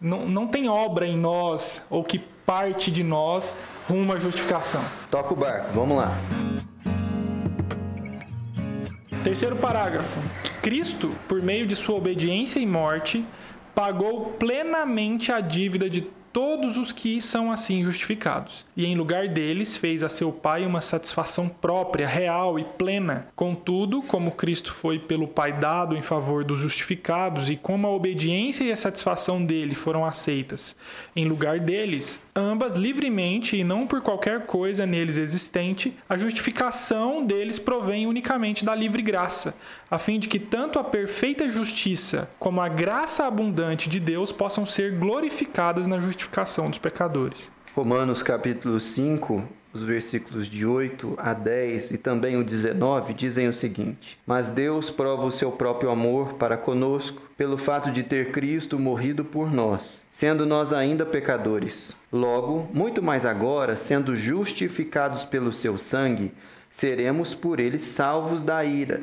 não, 0.00 0.26
não 0.26 0.46
tem 0.46 0.70
obra 0.70 1.06
em 1.06 1.18
nós 1.18 1.84
ou 1.90 2.02
que 2.02 2.18
parte 2.18 2.90
de 2.90 3.02
nós 3.02 3.52
rumo 3.86 4.14
à 4.14 4.18
justificação. 4.18 4.82
Toca 5.10 5.34
o 5.34 5.36
barco, 5.36 5.68
vamos 5.74 5.98
lá. 5.98 6.16
Terceiro 9.26 9.56
parágrafo. 9.56 10.20
Cristo, 10.62 11.10
por 11.26 11.42
meio 11.42 11.66
de 11.66 11.74
sua 11.74 11.96
obediência 11.96 12.60
e 12.60 12.64
morte, 12.64 13.24
pagou 13.74 14.26
plenamente 14.38 15.32
a 15.32 15.40
dívida 15.40 15.90
de 15.90 16.02
todos 16.36 16.76
os 16.76 16.92
que 16.92 17.18
são 17.22 17.50
assim 17.50 17.82
justificados. 17.82 18.66
E 18.76 18.84
em 18.84 18.94
lugar 18.94 19.26
deles 19.26 19.78
fez 19.78 20.02
a 20.02 20.08
seu 20.10 20.30
Pai 20.30 20.66
uma 20.66 20.82
satisfação 20.82 21.48
própria, 21.48 22.06
real 22.06 22.58
e 22.58 22.64
plena. 22.64 23.28
Contudo, 23.34 24.02
como 24.02 24.32
Cristo 24.32 24.70
foi 24.70 24.98
pelo 24.98 25.26
Pai 25.26 25.54
dado 25.54 25.96
em 25.96 26.02
favor 26.02 26.44
dos 26.44 26.58
justificados 26.58 27.48
e 27.48 27.56
como 27.56 27.86
a 27.86 27.90
obediência 27.90 28.64
e 28.64 28.70
a 28.70 28.76
satisfação 28.76 29.42
dele 29.42 29.74
foram 29.74 30.04
aceitas 30.04 30.76
em 31.14 31.24
lugar 31.24 31.58
deles, 31.58 32.20
ambas 32.34 32.74
livremente 32.74 33.56
e 33.56 33.64
não 33.64 33.86
por 33.86 34.02
qualquer 34.02 34.44
coisa 34.44 34.84
neles 34.84 35.16
existente, 35.16 35.96
a 36.06 36.18
justificação 36.18 37.24
deles 37.24 37.58
provém 37.58 38.06
unicamente 38.06 38.62
da 38.62 38.74
livre 38.74 39.00
graça, 39.00 39.56
a 39.90 39.96
fim 39.96 40.18
de 40.18 40.28
que 40.28 40.38
tanto 40.38 40.78
a 40.78 40.84
perfeita 40.84 41.48
justiça 41.48 42.28
como 42.38 42.60
a 42.60 42.68
graça 42.68 43.24
abundante 43.24 43.88
de 43.88 43.98
Deus 43.98 44.30
possam 44.30 44.66
ser 44.66 44.92
glorificadas 44.98 45.86
na 45.86 45.98
justificação 45.98 46.25
dos 46.68 46.78
pecadores. 46.78 47.52
Romanos 47.74 48.22
capítulo 48.22 48.80
5, 48.80 49.42
os 49.72 49.82
versículos 49.82 50.46
de 50.46 50.64
8 50.64 51.14
a 51.18 51.34
10 51.34 51.90
e 51.90 51.98
também 51.98 52.36
o 52.36 52.42
19 52.42 53.12
dizem 53.12 53.48
o 53.48 53.52
seguinte: 53.52 54.18
Mas 54.26 54.48
Deus 54.48 54.90
prova 54.90 55.26
o 55.26 55.30
seu 55.30 55.52
próprio 55.52 55.90
amor 55.90 56.34
para 56.34 56.56
conosco 56.56 57.20
pelo 57.36 57.58
fato 57.58 57.90
de 57.90 58.02
ter 58.02 58.32
Cristo 58.32 58.78
morrido 58.78 59.24
por 59.24 59.52
nós, 59.52 60.04
sendo 60.10 60.46
nós 60.46 60.72
ainda 60.72 61.04
pecadores. 61.04 61.94
Logo, 62.10 62.68
muito 62.72 63.02
mais 63.02 63.26
agora, 63.26 63.76
sendo 63.76 64.16
justificados 64.16 65.24
pelo 65.24 65.52
seu 65.52 65.76
sangue, 65.76 66.32
seremos 66.70 67.34
por 67.34 67.60
ele 67.60 67.78
salvos 67.78 68.42
da 68.42 68.64
ira. 68.64 69.02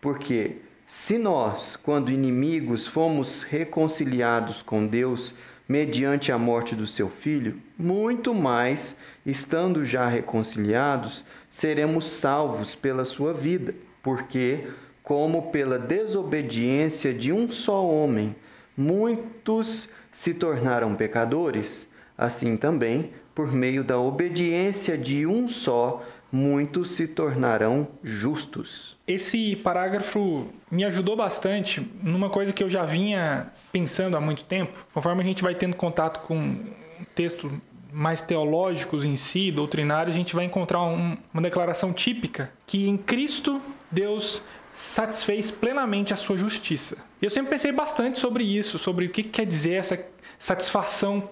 Porque 0.00 0.58
se 0.86 1.18
nós, 1.18 1.76
quando 1.76 2.12
inimigos, 2.12 2.86
fomos 2.86 3.42
reconciliados 3.42 4.62
com 4.62 4.86
Deus 4.86 5.34
mediante 5.68 6.30
a 6.30 6.38
morte 6.38 6.74
do 6.74 6.86
seu 6.86 7.08
filho, 7.08 7.60
muito 7.78 8.34
mais, 8.34 8.96
estando 9.24 9.84
já 9.84 10.06
reconciliados, 10.08 11.24
seremos 11.48 12.04
salvos 12.04 12.74
pela 12.74 13.04
sua 13.04 13.32
vida, 13.32 13.74
porque, 14.02 14.68
como 15.02 15.50
pela 15.50 15.78
desobediência 15.78 17.14
de 17.14 17.32
um 17.32 17.50
só 17.50 17.84
homem, 17.84 18.36
muitos 18.76 19.88
se 20.12 20.34
tornaram 20.34 20.94
pecadores, 20.94 21.88
assim 22.16 22.56
também, 22.56 23.10
por 23.34 23.50
meio 23.50 23.82
da 23.82 23.98
obediência 23.98 24.96
de 24.96 25.26
um 25.26 25.48
só, 25.48 26.04
muitos 26.34 26.90
se 26.90 27.06
tornarão 27.06 27.86
justos. 28.02 28.96
Esse 29.06 29.54
parágrafo 29.54 30.48
me 30.68 30.84
ajudou 30.84 31.14
bastante 31.14 31.88
numa 32.02 32.28
coisa 32.28 32.52
que 32.52 32.62
eu 32.62 32.68
já 32.68 32.84
vinha 32.84 33.52
pensando 33.70 34.16
há 34.16 34.20
muito 34.20 34.42
tempo. 34.42 34.84
Conforme 34.92 35.22
a 35.22 35.24
gente 35.24 35.44
vai 35.44 35.54
tendo 35.54 35.76
contato 35.76 36.26
com 36.26 36.56
textos 37.14 37.52
mais 37.92 38.20
teológicos 38.20 39.04
em 39.04 39.14
si, 39.14 39.52
doutrinários, 39.52 40.16
a 40.16 40.18
gente 40.18 40.34
vai 40.34 40.44
encontrar 40.44 40.82
um, 40.82 41.16
uma 41.32 41.42
declaração 41.42 41.92
típica 41.92 42.50
que 42.66 42.88
em 42.88 42.96
Cristo 42.96 43.62
Deus 43.88 44.42
satisfez 44.72 45.52
plenamente 45.52 46.12
a 46.12 46.16
sua 46.16 46.36
justiça. 46.36 46.96
Eu 47.22 47.30
sempre 47.30 47.50
pensei 47.50 47.70
bastante 47.70 48.18
sobre 48.18 48.42
isso, 48.42 48.76
sobre 48.76 49.06
o 49.06 49.10
que 49.10 49.22
quer 49.22 49.46
dizer 49.46 49.74
essa 49.74 49.96
satisfação 50.38 51.30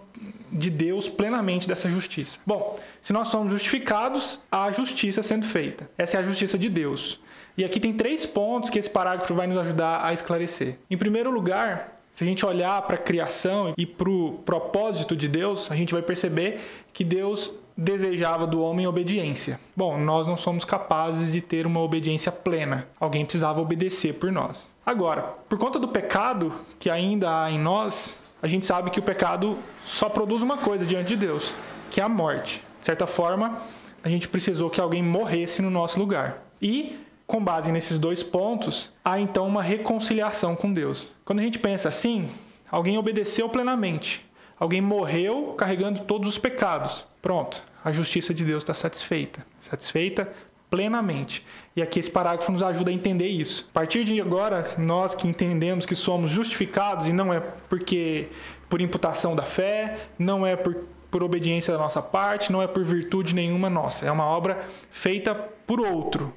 de 0.51 0.71
Deus 0.71 1.09
plenamente 1.09 1.67
dessa 1.67 1.89
justiça. 1.89 2.39
Bom, 2.47 2.79
se 3.01 3.13
nós 3.13 3.29
somos 3.29 3.53
justificados, 3.53 4.41
há 4.51 4.71
justiça 4.71 5.23
sendo 5.23 5.47
feita. 5.47 5.91
Essa 5.97 6.17
é 6.17 6.21
a 6.21 6.23
justiça 6.23 6.59
de 6.59 6.69
Deus. 6.69 7.21
E 7.57 7.65
aqui 7.65 7.79
tem 7.79 7.93
três 7.93 8.25
pontos 8.25 8.71
que 8.71 8.79
esse 8.79 8.89
parágrafo 8.89 9.35
vai 9.35 9.47
nos 9.47 9.59
ajudar 9.59 10.05
a 10.05 10.13
esclarecer. 10.13 10.79
Em 10.91 10.97
primeiro 10.97 11.31
lugar, 11.31 11.99
se 12.13 12.25
a 12.25 12.27
gente 12.27 12.45
olhar 12.45 12.81
para 12.83 12.97
a 12.97 12.99
criação 12.99 13.75
e 13.77 13.87
para 13.87 14.09
o 14.09 14.35
propósito 14.45 15.17
de 15.17 15.29
Deus, 15.29 15.71
a 15.71 15.77
gente 15.77 15.93
vai 15.93 16.03
perceber 16.03 16.61
que 16.93 17.05
Deus 17.05 17.53
desejava 17.77 18.47
do 18.47 18.63
homem 18.63 18.87
obediência. 18.87 19.59
Bom, 19.75 19.99
nós 19.99 20.27
não 20.27 20.37
somos 20.37 20.65
capazes 20.65 21.33
de 21.33 21.41
ter 21.41 21.67
uma 21.67 21.81
obediência 21.81 22.31
plena. 22.31 22.87
Alguém 23.01 23.25
precisava 23.25 23.61
obedecer 23.61 24.15
por 24.15 24.31
nós. 24.31 24.71
Agora, 24.85 25.23
por 25.49 25.59
conta 25.59 25.79
do 25.79 25.89
pecado 25.89 26.53
que 26.79 26.91
ainda 26.91 27.45
há 27.45 27.51
em 27.51 27.59
nós, 27.59 28.21
a 28.43 28.49
gente 28.49 28.67
sabe 28.67 28.91
que 28.91 28.99
o 28.99 29.03
pecado 29.03 29.57
só 29.85 30.09
produz 30.09 30.43
uma 30.43 30.59
coisa 30.59 30.85
diante 30.85 31.09
de 31.09 31.17
Deus, 31.17 31.55
que 31.93 32.01
é 32.01 32.05
a 32.05 32.09
morte. 32.09 32.63
De 32.81 32.87
certa 32.87 33.07
forma, 33.07 33.63
a 34.03 34.09
gente 34.09 34.27
precisou 34.27 34.69
que 34.69 34.81
alguém 34.81 35.01
morresse 35.01 35.63
no 35.63 35.71
nosso 35.71 35.97
lugar. 35.97 36.43
E, 36.61 36.99
com 37.25 37.43
base 37.43 37.71
nesses 37.71 38.01
dois 38.01 38.21
pontos, 38.21 38.93
há 39.05 39.21
então 39.21 39.47
uma 39.47 39.63
reconciliação 39.63 40.57
com 40.57 40.73
Deus. 40.73 41.13
Quando 41.25 41.39
a 41.39 41.43
gente 41.43 41.61
pensa 41.61 41.89
assim, 41.89 42.29
alguém 42.69 42.99
obedeceu 42.99 43.49
plenamente, 43.49 44.29
alguém 44.59 44.81
morreu 44.81 45.55
carregando 45.57 46.01
todos 46.01 46.29
os 46.29 46.37
pecados. 46.37 47.07
Pronto, 47.23 47.63
a 47.85 47.93
justiça 47.93 48.35
de 48.35 48.45
Deus 48.45 48.65
está 48.65 48.75
satisfeita. 48.75 49.47
Satisfeita 49.61 50.33
plenamente. 50.73 51.45
E 51.77 51.83
aqui 51.83 52.01
esse 52.01 52.11
parágrafo 52.11 52.51
nos 52.51 52.63
ajuda 52.63 52.91
a 52.91 52.95
entender 52.95 53.27
isso. 53.27 53.69
A 53.69 53.75
partir 53.75 54.05
de 54.05 54.19
agora, 54.19 54.75
nós 54.79 55.15
que 55.15 55.29
entendemos 55.29 55.85
que 55.85 55.95
somos 55.95 56.31
justificados 56.31 57.09
e 57.09 57.13
não 57.13 57.31
é 57.31 57.41
porque 57.69 58.29
por 58.71 58.81
imputação 58.81 59.37
da 59.37 59.43
fé, 59.43 60.07
não 60.19 60.47
é 60.47 60.57
por, 60.57 60.75
por 61.11 61.23
obediência 61.23 61.75
da 61.75 61.79
nossa 61.79 62.01
parte, 62.01 62.51
não 62.51 62.63
é 62.63 62.67
por 62.67 62.83
virtude 62.83 63.35
nenhuma 63.35 63.69
nossa. 63.69 64.07
É 64.07 64.11
uma 64.11 64.25
obra 64.25 64.65
feita 64.91 65.35
por 65.35 65.79
outro, 65.79 66.33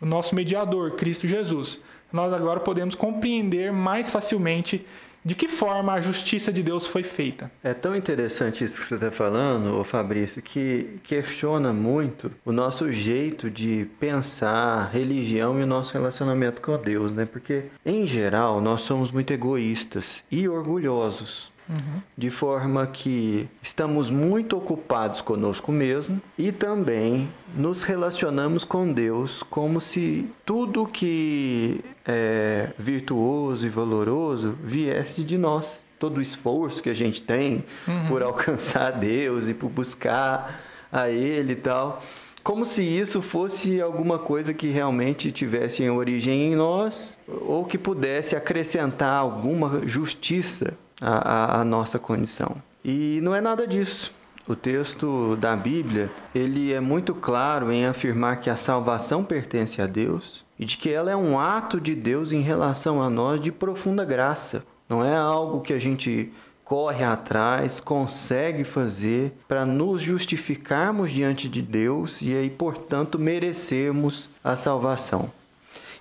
o 0.00 0.06
nosso 0.06 0.36
mediador, 0.36 0.92
Cristo 0.92 1.26
Jesus. 1.26 1.80
Nós 2.12 2.32
agora 2.32 2.60
podemos 2.60 2.94
compreender 2.94 3.72
mais 3.72 4.08
facilmente 4.08 4.86
de 5.24 5.34
que 5.34 5.48
forma 5.48 5.92
a 5.92 6.00
justiça 6.00 6.52
de 6.52 6.62
Deus 6.62 6.86
foi 6.86 7.02
feita. 7.02 7.50
É 7.62 7.74
tão 7.74 7.94
interessante 7.94 8.64
isso 8.64 8.80
que 8.80 8.86
você 8.86 8.94
está 8.94 9.10
falando, 9.10 9.78
ô 9.78 9.84
Fabrício, 9.84 10.40
que 10.42 10.98
questiona 11.04 11.72
muito 11.72 12.30
o 12.44 12.52
nosso 12.52 12.90
jeito 12.90 13.50
de 13.50 13.86
pensar 13.98 14.90
religião 14.92 15.60
e 15.60 15.62
o 15.62 15.66
nosso 15.66 15.92
relacionamento 15.92 16.60
com 16.62 16.76
Deus, 16.78 17.12
né? 17.12 17.26
Porque, 17.26 17.64
em 17.84 18.06
geral, 18.06 18.60
nós 18.60 18.82
somos 18.82 19.10
muito 19.10 19.32
egoístas 19.32 20.22
e 20.30 20.48
orgulhosos. 20.48 21.50
Uhum. 21.70 22.02
De 22.18 22.30
forma 22.30 22.84
que 22.88 23.48
estamos 23.62 24.10
muito 24.10 24.56
ocupados 24.56 25.20
conosco 25.20 25.70
mesmo 25.70 26.20
e 26.36 26.50
também 26.50 27.28
nos 27.54 27.84
relacionamos 27.84 28.64
com 28.64 28.92
Deus 28.92 29.44
como 29.44 29.80
se 29.80 30.28
tudo 30.44 30.84
que 30.84 31.80
é 32.04 32.70
virtuoso 32.76 33.66
e 33.66 33.70
valoroso 33.70 34.58
viesse 34.64 35.22
de 35.22 35.38
nós. 35.38 35.84
Todo 35.96 36.18
o 36.18 36.22
esforço 36.22 36.82
que 36.82 36.90
a 36.90 36.94
gente 36.94 37.22
tem 37.22 37.64
uhum. 37.86 38.08
por 38.08 38.22
alcançar 38.22 38.90
Deus 38.90 39.48
e 39.48 39.54
por 39.54 39.68
buscar 39.70 40.60
a 40.90 41.08
Ele 41.08 41.52
e 41.52 41.56
tal 41.56 42.02
como 42.42 42.64
se 42.64 42.82
isso 42.82 43.20
fosse 43.20 43.80
alguma 43.80 44.18
coisa 44.18 44.54
que 44.54 44.68
realmente 44.68 45.30
tivesse 45.30 45.88
origem 45.88 46.52
em 46.52 46.56
nós 46.56 47.18
ou 47.28 47.64
que 47.64 47.76
pudesse 47.76 48.34
acrescentar 48.34 49.12
alguma 49.12 49.86
justiça 49.86 50.74
a, 51.00 51.60
a 51.60 51.64
nossa 51.64 51.98
condição. 51.98 52.56
E 52.84 53.20
não 53.22 53.34
é 53.34 53.40
nada 53.40 53.66
disso. 53.66 54.12
O 54.46 54.56
texto 54.56 55.36
da 55.36 55.54
Bíblia, 55.54 56.10
ele 56.34 56.72
é 56.72 56.80
muito 56.80 57.14
claro 57.14 57.70
em 57.70 57.86
afirmar 57.86 58.40
que 58.40 58.50
a 58.50 58.56
salvação 58.56 59.22
pertence 59.22 59.80
a 59.80 59.86
Deus 59.86 60.44
e 60.58 60.64
de 60.64 60.76
que 60.76 60.90
ela 60.90 61.10
é 61.10 61.16
um 61.16 61.38
ato 61.38 61.80
de 61.80 61.94
Deus 61.94 62.32
em 62.32 62.40
relação 62.40 63.00
a 63.00 63.08
nós 63.08 63.40
de 63.40 63.52
profunda 63.52 64.04
graça. 64.04 64.64
Não 64.88 65.04
é 65.04 65.14
algo 65.16 65.60
que 65.60 65.72
a 65.72 65.78
gente 65.78 66.32
corre 66.64 67.04
atrás, 67.04 67.80
consegue 67.80 68.64
fazer 68.64 69.32
para 69.46 69.64
nos 69.64 70.02
justificarmos 70.02 71.10
diante 71.10 71.48
de 71.48 71.62
Deus 71.62 72.20
e 72.20 72.34
aí, 72.34 72.50
portanto, 72.50 73.18
merecermos 73.18 74.30
a 74.42 74.56
salvação. 74.56 75.30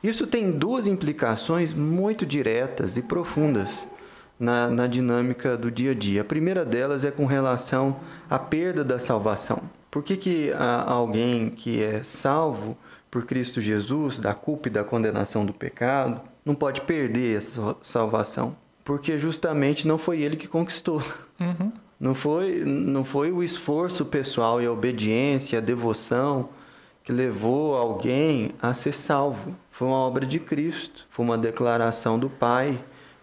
Isso 0.02 0.26
tem 0.26 0.52
duas 0.52 0.88
implicações 0.88 1.74
muito 1.74 2.26
diretas 2.26 2.98
e 2.98 3.02
profundas 3.02 3.70
na, 4.40 4.70
na 4.70 4.88
dinâmica 4.88 5.58
do 5.58 5.70
dia 5.70 5.92
a 5.92 5.94
dia. 5.94 6.22
A 6.22 6.26
primeira 6.26 6.64
delas 6.64 7.04
é 7.04 7.12
com 7.12 7.26
relação 7.26 7.98
à 8.30 8.40
perda 8.40 8.84
da 8.84 8.98
salvação. 8.98 9.62
Por 9.92 10.04
que, 10.04 10.16
que 10.16 10.54
alguém 10.86 11.50
que 11.50 11.84
é 11.84 12.04
salvo 12.04 12.78
por 13.12 13.26
Cristo 13.26 13.60
Jesus, 13.60 14.20
da 14.20 14.34
culpa 14.34 14.68
e 14.68 14.72
da 14.72 14.84
condenação 14.84 15.46
do 15.46 15.54
pecado, 15.54 16.22
não 16.46 16.56
pode 16.56 16.82
perder 16.82 17.38
essa 17.38 17.76
salvação? 17.82 18.56
Porque 18.86 19.18
justamente 19.18 19.88
não 19.88 19.98
foi 19.98 20.22
ele 20.22 20.38
que 20.38 20.48
conquistou. 20.48 21.04
Uhum. 21.40 21.72
Não, 22.00 22.16
foi, 22.16 22.64
não 22.64 23.04
foi 23.04 23.32
o 23.32 23.44
esforço 23.44 24.06
pessoal 24.06 24.62
e 24.62 24.66
a 24.66 24.72
obediência, 24.72 25.58
a 25.58 25.62
devoção 25.62 26.50
que 27.04 27.12
levou 27.12 27.76
alguém 27.76 28.52
a 28.62 28.74
ser 28.74 28.94
salvo. 28.94 29.56
Foi 29.72 29.88
uma 29.88 29.98
obra 29.98 30.26
de 30.26 30.40
Cristo, 30.40 31.08
foi 31.10 31.26
uma 31.26 31.38
declaração 31.38 32.20
do 32.20 32.30
Pai 32.30 32.80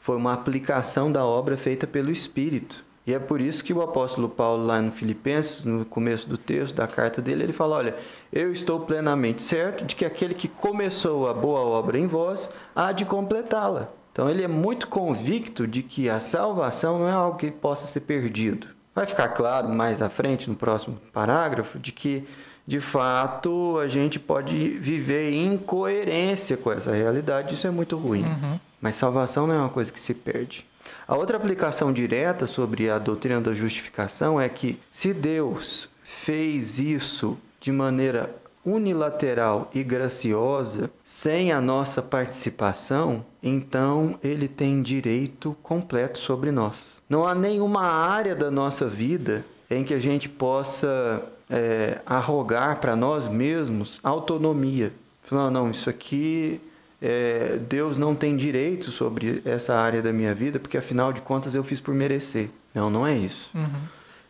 foi 0.06 0.16
uma 0.16 0.32
aplicação 0.32 1.10
da 1.10 1.25
obra 1.25 1.56
feita 1.56 1.84
pelo 1.84 2.12
Espírito. 2.12 2.84
E 3.04 3.12
é 3.12 3.18
por 3.18 3.40
isso 3.40 3.64
que 3.64 3.75
o 3.75 3.82
apóstolo 3.82 4.28
Paulo, 4.28 4.64
lá 4.64 4.80
no 4.80 4.92
Filipenses, 4.92 5.64
no 5.64 5.84
começo 5.84 6.28
do 6.28 6.38
texto, 6.38 6.76
da 6.76 6.86
carta 6.86 7.20
dele, 7.20 7.42
ele 7.42 7.52
fala: 7.52 7.75
Olha, 7.75 7.96
eu 8.32 8.52
estou 8.52 8.78
plenamente 8.78 9.42
certo 9.42 9.84
de 9.84 9.96
que 9.96 10.04
aquele 10.04 10.32
que 10.32 10.46
começou 10.46 11.28
a 11.28 11.34
boa 11.34 11.58
obra 11.58 11.98
em 11.98 12.06
vós 12.06 12.52
há 12.75 12.92
de 12.92 13.04
completá-la. 13.04 13.88
Então 14.12 14.30
ele 14.30 14.44
é 14.44 14.48
muito 14.48 14.86
convicto 14.86 15.66
de 15.66 15.82
que 15.82 16.08
a 16.08 16.20
salvação 16.20 17.00
não 17.00 17.08
é 17.08 17.12
algo 17.12 17.36
que 17.36 17.50
possa 17.50 17.88
ser 17.88 18.02
perdido. 18.02 18.68
Vai 18.94 19.06
ficar 19.06 19.28
claro 19.30 19.68
mais 19.68 20.00
à 20.00 20.08
frente, 20.08 20.48
no 20.48 20.54
próximo 20.54 20.98
parágrafo, 21.12 21.80
de 21.80 21.90
que 21.90 22.25
de 22.64 22.78
fato 22.80 23.76
a 23.78 23.88
gente 23.88 24.20
pode 24.20 24.68
viver 24.70 25.32
em 25.32 25.58
coerência 25.58 26.56
com 26.56 26.70
essa 26.70 26.92
realidade, 26.92 27.54
isso 27.54 27.66
é 27.66 27.70
muito 27.70 27.96
ruim. 27.96 28.25
Uhum. 28.25 28.60
Mas 28.80 28.97
salvação 28.97 29.47
não 29.47 29.54
é 29.54 29.59
uma 29.59 29.68
coisa 29.68 29.92
que 29.92 30.00
se 30.00 30.14
perde. 30.14 30.66
A 31.06 31.16
outra 31.16 31.37
aplicação 31.37 31.92
direta 31.92 32.47
sobre 32.47 32.91
a 32.91 32.99
doutrina 32.99 33.41
da 33.41 33.54
justificação 33.54 34.41
é 34.41 34.49
que 34.49 34.78
se 34.91 35.12
Deus 35.12 35.89
fez 36.04 36.78
isso 36.78 37.39
de 37.60 37.73
maneira 37.73 38.34
unilateral 38.65 39.71
e 39.73 39.84
graciosa, 39.84 40.91
sem 41.04 41.52
a 41.52 41.60
nossa 41.60 42.02
participação, 42.02 43.25
então 43.41 44.19
ele 44.23 44.49
tem 44.49 44.82
direito 44.82 45.56
completo 45.62 46.19
sobre 46.19 46.50
nós. 46.50 46.97
Não 47.08 47.25
há 47.25 47.32
nenhuma 47.34 47.82
área 47.82 48.34
da 48.34 48.50
nossa 48.50 48.89
vida 48.89 49.45
em 49.71 49.84
que 49.84 49.95
a 49.95 50.00
gente 50.00 50.28
possa 50.28 51.25
é, 51.49 52.00
arrogar 52.04 52.80
para 52.80 52.97
nós 52.97 53.28
mesmos 53.28 54.00
autonomia. 54.02 54.93
Falar, 55.23 55.50
não, 55.50 55.71
isso 55.71 55.89
aqui 55.89 56.60
é, 57.00 57.59
Deus 57.69 57.97
não 57.97 58.15
tem 58.15 58.37
direito 58.37 58.91
sobre 58.91 59.43
essa 59.45 59.75
área 59.75 60.00
da 60.00 60.13
minha 60.13 60.35
vida, 60.35 60.59
porque 60.59 60.78
afinal 60.78 61.13
de 61.13 61.21
contas 61.21 61.54
eu 61.54 61.63
fiz 61.63 61.80
por 61.80 61.95
merecer. 61.95 62.50
Não, 62.75 62.91
não 62.91 63.06
é 63.06 63.17
isso. 63.17 63.50
Uhum. 63.54 63.82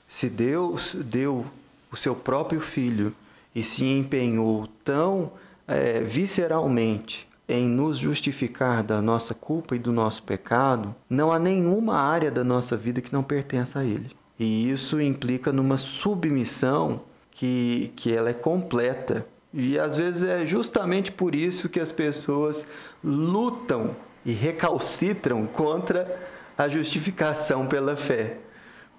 Se 0.08 0.28
Deus 0.28 0.94
deu 0.94 1.46
o 1.90 1.96
seu 1.96 2.14
próprio 2.14 2.60
filho 2.60 3.12
e 3.54 3.62
se 3.62 3.84
empenhou 3.84 4.68
tão 4.84 5.32
é, 5.66 6.00
visceralmente 6.00 7.26
em 7.48 7.68
nos 7.68 7.96
justificar 7.96 8.82
da 8.82 9.00
nossa 9.00 9.32
culpa 9.32 9.76
e 9.76 9.78
do 9.78 9.92
nosso 9.92 10.22
pecado, 10.22 10.94
não 11.08 11.32
há 11.32 11.38
nenhuma 11.38 11.96
área 11.96 12.30
da 12.30 12.42
nossa 12.42 12.76
vida 12.76 13.00
que 13.00 13.12
não 13.12 13.22
pertença 13.22 13.80
a 13.80 13.84
Ele. 13.84 14.10
E 14.38 14.70
isso 14.70 15.00
implica 15.00 15.52
numa 15.52 15.78
submissão 15.78 17.00
que, 17.30 17.92
que 17.96 18.12
ela 18.12 18.30
é 18.30 18.34
completa. 18.34 19.26
E 19.52 19.78
às 19.78 19.96
vezes 19.96 20.22
é 20.22 20.44
justamente 20.44 21.10
por 21.10 21.34
isso 21.34 21.68
que 21.68 21.80
as 21.80 21.92
pessoas 21.92 22.66
lutam 23.02 23.96
e 24.24 24.32
recalcitram 24.32 25.46
contra 25.46 26.20
a 26.58 26.68
justificação 26.68 27.66
pela 27.66 27.96
fé. 27.96 28.38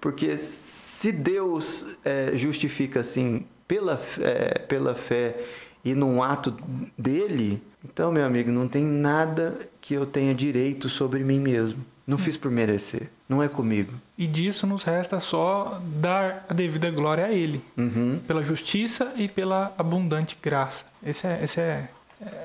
Porque 0.00 0.36
se 0.36 1.12
Deus 1.12 1.86
é, 2.04 2.32
justifica 2.34 3.00
assim 3.00 3.44
pela, 3.66 4.00
é, 4.20 4.58
pela 4.60 4.94
fé 4.94 5.36
e 5.84 5.94
num 5.94 6.22
ato 6.22 6.56
dele, 6.96 7.62
então, 7.84 8.10
meu 8.10 8.24
amigo, 8.24 8.50
não 8.50 8.66
tem 8.66 8.84
nada 8.84 9.58
que 9.80 9.94
eu 9.94 10.04
tenha 10.04 10.34
direito 10.34 10.88
sobre 10.88 11.22
mim 11.22 11.38
mesmo. 11.38 11.84
Não 12.08 12.16
fiz 12.16 12.38
por 12.38 12.50
merecer. 12.50 13.10
Não 13.28 13.42
é 13.42 13.50
comigo. 13.50 13.92
E 14.16 14.26
disso 14.26 14.66
nos 14.66 14.82
resta 14.82 15.20
só 15.20 15.78
dar 16.00 16.46
a 16.48 16.54
devida 16.54 16.90
glória 16.90 17.26
a 17.26 17.30
Ele, 17.30 17.62
uhum. 17.76 18.18
pela 18.26 18.42
justiça 18.42 19.12
e 19.14 19.28
pela 19.28 19.74
abundante 19.76 20.34
graça. 20.42 20.86
Esse 21.04 21.26
é, 21.26 21.44
esse 21.44 21.60
é, 21.60 21.90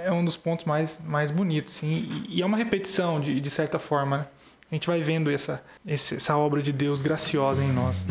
é 0.03 0.11
um 0.11 0.25
dos 0.25 0.35
pontos 0.35 0.65
mais, 0.65 0.99
mais 1.05 1.31
bonitos. 1.31 1.75
Sim. 1.75 2.25
E, 2.27 2.39
e 2.39 2.41
é 2.41 2.45
uma 2.45 2.57
repetição, 2.57 3.21
de, 3.21 3.39
de 3.39 3.49
certa 3.49 3.79
forma. 3.79 4.17
Né? 4.17 4.25
A 4.69 4.75
gente 4.75 4.85
vai 4.85 4.99
vendo 4.99 5.31
essa, 5.31 5.63
essa 5.87 6.35
obra 6.35 6.61
de 6.61 6.73
Deus 6.73 7.01
graciosa 7.01 7.63
em 7.63 7.71
nós. 7.71 8.05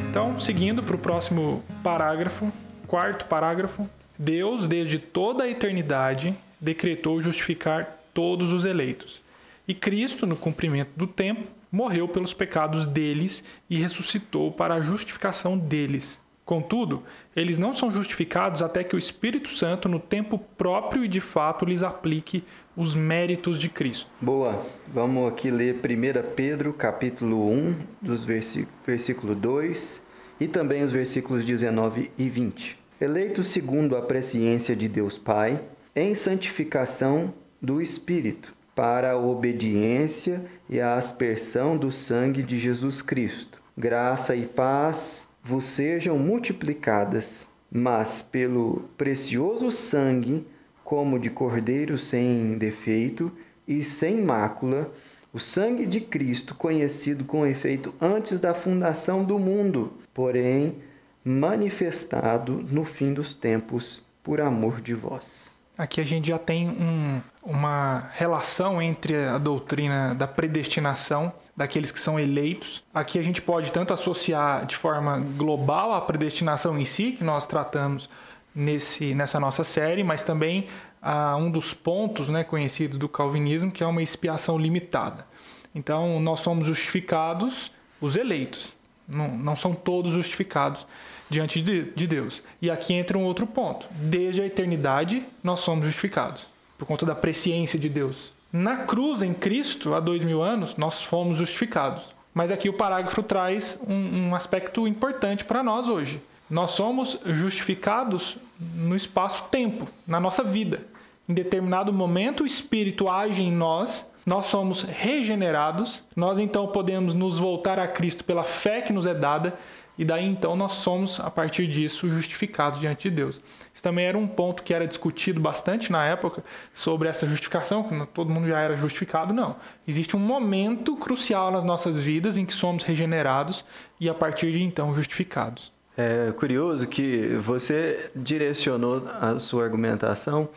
Então, 0.00 0.40
seguindo 0.40 0.82
para 0.82 0.96
o 0.96 0.98
próximo 0.98 1.62
parágrafo, 1.82 2.50
quarto 2.86 3.26
parágrafo. 3.26 3.86
Deus, 4.18 4.66
desde 4.66 4.98
toda 4.98 5.44
a 5.44 5.48
eternidade, 5.48 6.34
decretou 6.58 7.20
justificar 7.20 7.98
todos 8.12 8.52
os 8.52 8.64
eleitos. 8.64 9.22
E 9.66 9.74
Cristo, 9.74 10.26
no 10.26 10.36
cumprimento 10.36 10.90
do 10.96 11.06
tempo, 11.06 11.46
morreu 11.70 12.08
pelos 12.08 12.34
pecados 12.34 12.86
deles 12.86 13.44
e 13.70 13.76
ressuscitou 13.76 14.52
para 14.52 14.74
a 14.74 14.80
justificação 14.82 15.56
deles. 15.56 16.20
Contudo, 16.44 17.04
eles 17.36 17.56
não 17.56 17.72
são 17.72 17.90
justificados 17.90 18.62
até 18.62 18.82
que 18.82 18.96
o 18.96 18.98
Espírito 18.98 19.48
Santo, 19.48 19.88
no 19.88 20.00
tempo 20.00 20.38
próprio 20.58 21.04
e 21.04 21.08
de 21.08 21.20
fato, 21.20 21.64
lhes 21.64 21.82
aplique 21.82 22.42
os 22.76 22.94
méritos 22.94 23.60
de 23.60 23.68
Cristo. 23.68 24.10
Boa. 24.20 24.60
Vamos 24.88 25.32
aqui 25.32 25.50
ler 25.50 25.76
1 25.76 26.34
Pedro, 26.34 26.72
capítulo 26.72 27.48
1, 27.48 27.76
dos 28.02 28.24
versículo 28.24 29.34
2 29.34 30.02
e 30.40 30.48
também 30.48 30.82
os 30.82 30.90
versículos 30.90 31.44
19 31.44 32.10
e 32.18 32.28
20. 32.28 32.76
Eleitos 33.00 33.46
segundo 33.46 33.96
a 33.96 34.02
presciência 34.02 34.74
de 34.74 34.88
Deus 34.88 35.16
Pai, 35.16 35.60
em 35.94 36.14
santificação 36.14 37.32
do 37.62 37.80
Espírito, 37.80 38.52
para 38.74 39.12
a 39.12 39.18
obediência 39.18 40.44
e 40.68 40.80
a 40.80 40.94
aspersão 40.94 41.76
do 41.76 41.92
sangue 41.92 42.42
de 42.42 42.58
Jesus 42.58 43.00
Cristo. 43.00 43.62
Graça 43.78 44.34
e 44.34 44.46
paz 44.46 45.28
vos 45.42 45.64
sejam 45.64 46.18
multiplicadas, 46.18 47.46
mas 47.70 48.20
pelo 48.20 48.88
precioso 48.98 49.70
sangue, 49.70 50.44
como 50.82 51.18
de 51.18 51.30
cordeiro 51.30 51.96
sem 51.96 52.58
defeito 52.58 53.30
e 53.66 53.84
sem 53.84 54.20
mácula, 54.20 54.92
o 55.32 55.38
sangue 55.38 55.86
de 55.86 56.00
Cristo, 56.00 56.54
conhecido 56.54 57.24
com 57.24 57.46
efeito 57.46 57.94
antes 58.00 58.38
da 58.38 58.52
fundação 58.52 59.24
do 59.24 59.38
mundo, 59.38 59.94
porém 60.12 60.76
manifestado 61.24 62.62
no 62.70 62.84
fim 62.84 63.14
dos 63.14 63.34
tempos 63.34 64.04
por 64.22 64.40
amor 64.40 64.80
de 64.80 64.92
vós. 64.92 65.50
aqui 65.78 66.00
a 66.00 66.04
gente 66.04 66.28
já 66.28 66.38
tem 66.38 66.68
um, 66.68 67.22
uma 67.42 68.08
relação 68.14 68.80
entre 68.80 69.16
a 69.16 69.36
doutrina 69.36 70.14
da 70.14 70.28
predestinação 70.28 71.32
daqueles 71.56 71.90
que 71.90 71.98
são 71.98 72.18
eleitos. 72.18 72.84
Aqui 72.94 73.18
a 73.18 73.22
gente 73.22 73.42
pode 73.42 73.72
tanto 73.72 73.92
associar 73.92 74.64
de 74.64 74.76
forma 74.76 75.18
global 75.18 75.92
a 75.92 76.00
predestinação 76.00 76.78
em 76.78 76.84
si, 76.84 77.12
que 77.12 77.24
nós 77.24 77.46
tratamos 77.46 78.08
nesse, 78.54 79.14
nessa 79.14 79.40
nossa 79.40 79.64
série, 79.64 80.04
mas 80.04 80.22
também 80.22 80.68
a 81.00 81.36
um 81.36 81.50
dos 81.50 81.74
pontos 81.74 82.28
né, 82.28 82.44
conhecidos 82.44 82.96
do 82.96 83.08
calvinismo, 83.08 83.72
que 83.72 83.82
é 83.82 83.86
uma 83.86 84.02
expiação 84.02 84.56
limitada. 84.56 85.26
Então, 85.74 86.20
nós 86.20 86.40
somos 86.40 86.66
justificados, 86.66 87.72
os 88.00 88.16
eleitos. 88.16 88.72
Não, 89.08 89.28
não 89.28 89.56
são 89.56 89.74
todos 89.74 90.12
justificados 90.12 90.86
diante 91.28 91.60
de, 91.60 91.90
de 91.92 92.06
Deus. 92.06 92.42
E 92.60 92.70
aqui 92.70 92.94
entra 92.94 93.18
um 93.18 93.24
outro 93.24 93.46
ponto. 93.46 93.88
Desde 93.90 94.42
a 94.42 94.46
eternidade, 94.46 95.24
nós 95.42 95.60
somos 95.60 95.86
justificados, 95.86 96.46
por 96.82 96.86
conta 96.86 97.06
da 97.06 97.14
presciência 97.14 97.78
de 97.78 97.88
Deus. 97.88 98.32
Na 98.52 98.78
cruz, 98.78 99.22
em 99.22 99.32
Cristo, 99.32 99.94
há 99.94 100.00
dois 100.00 100.24
mil 100.24 100.42
anos, 100.42 100.76
nós 100.76 101.00
fomos 101.04 101.38
justificados. 101.38 102.12
Mas 102.34 102.50
aqui 102.50 102.68
o 102.68 102.72
parágrafo 102.72 103.22
traz 103.22 103.78
um, 103.86 104.30
um 104.30 104.34
aspecto 104.34 104.88
importante 104.88 105.44
para 105.44 105.62
nós 105.62 105.86
hoje. 105.86 106.20
Nós 106.50 106.72
somos 106.72 107.20
justificados 107.24 108.36
no 108.58 108.96
espaço-tempo, 108.96 109.86
na 110.04 110.18
nossa 110.18 110.42
vida. 110.42 110.80
Em 111.28 111.34
determinado 111.34 111.92
momento, 111.92 112.42
o 112.42 112.46
Espírito 112.46 113.08
age 113.08 113.40
em 113.40 113.52
nós 113.52 114.10
nós 114.24 114.46
somos 114.46 114.82
regenerados, 114.82 116.04
nós 116.14 116.38
então 116.38 116.68
podemos 116.68 117.12
nos 117.12 117.38
voltar 117.38 117.78
a 117.78 117.88
Cristo 117.88 118.22
pela 118.22 118.44
fé 118.44 118.80
que 118.80 118.92
nos 118.92 119.04
é 119.04 119.12
dada, 119.12 119.58
e 119.98 120.04
daí 120.04 120.24
então 120.24 120.56
nós 120.56 120.72
somos, 120.72 121.20
a 121.20 121.30
partir 121.30 121.66
disso, 121.66 122.08
justificados 122.08 122.80
diante 122.80 123.10
de 123.10 123.16
Deus. 123.16 123.40
Isso 123.72 123.82
também 123.82 124.06
era 124.06 124.16
um 124.16 124.26
ponto 124.26 124.62
que 124.62 124.72
era 124.72 124.86
discutido 124.86 125.40
bastante 125.40 125.92
na 125.92 126.04
época 126.04 126.42
sobre 126.74 127.08
essa 127.08 127.26
justificação, 127.26 127.82
que 127.82 128.06
todo 128.06 128.30
mundo 128.30 128.48
já 128.48 128.58
era 128.58 128.76
justificado. 128.76 129.32
Não. 129.32 129.56
Existe 129.86 130.16
um 130.16 130.20
momento 130.20 130.96
crucial 130.96 131.50
nas 131.50 131.64
nossas 131.64 132.00
vidas 132.00 132.36
em 132.36 132.46
que 132.46 132.52
somos 132.52 132.84
regenerados 132.84 133.64
e, 134.00 134.08
a 134.08 134.14
partir 134.14 134.50
de 134.52 134.62
então, 134.62 134.94
justificados. 134.94 135.72
É 135.96 136.32
curioso 136.32 136.86
que 136.86 137.36
você 137.36 138.10
direcionou 138.16 139.06
a 139.20 139.38
sua 139.38 139.64
argumentação 139.64 140.48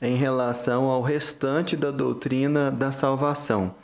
em 0.00 0.16
relação 0.16 0.84
ao 0.84 1.02
restante 1.02 1.76
da 1.76 1.90
doutrina 1.90 2.70
da 2.70 2.92
salvação. 2.92 3.74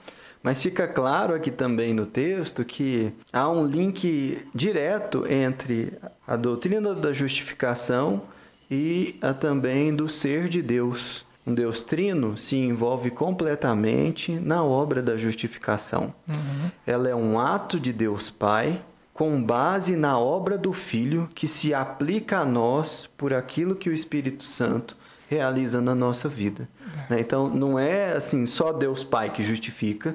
Mas 0.44 0.61
fica 0.61 0.87
claro 0.87 1.35
aqui 1.35 1.50
também 1.50 1.94
no 1.94 2.04
texto 2.04 2.66
que 2.66 3.11
há 3.33 3.48
um 3.48 3.64
link 3.64 4.46
direto 4.54 5.26
entre 5.26 5.94
a 6.28 6.37
doutrina 6.37 6.94
da 6.94 7.14
justificação 7.14 8.24
e 8.70 9.16
a 9.22 9.33
também 9.33 9.96
do 9.96 10.07
ser 10.07 10.50
de 10.50 10.61
Deus. 10.61 11.24
Um 11.46 11.54
Deus 11.54 11.80
trino 11.80 12.37
se 12.37 12.57
envolve 12.57 13.11
completamente 13.11 14.33
na 14.33 14.62
obra 14.62 15.02
da 15.02 15.16
justificação. 15.16 16.12
Uhum. 16.28 16.70
Ela 16.87 17.09
é 17.09 17.14
um 17.14 17.40
ato 17.40 17.80
de 17.80 17.90
Deus 17.90 18.28
Pai 18.28 18.83
com 19.14 19.42
base 19.42 19.96
na 19.96 20.18
obra 20.18 20.59
do 20.59 20.74
Filho 20.74 21.26
que 21.35 21.48
se 21.48 21.72
aplica 21.72 22.40
a 22.40 22.44
nós 22.44 23.09
por 23.16 23.33
aquilo 23.33 23.74
que 23.74 23.88
o 23.88 23.94
Espírito 23.94 24.44
Santo 24.44 24.94
realiza 25.26 25.80
na 25.80 25.94
nossa 25.94 26.28
vida. 26.28 26.68
Né? 27.09 27.20
Então, 27.20 27.48
não 27.48 27.78
é 27.78 28.12
assim 28.12 28.44
só 28.44 28.74
Deus 28.74 29.02
Pai 29.02 29.30
que 29.30 29.42
justifica, 29.42 30.14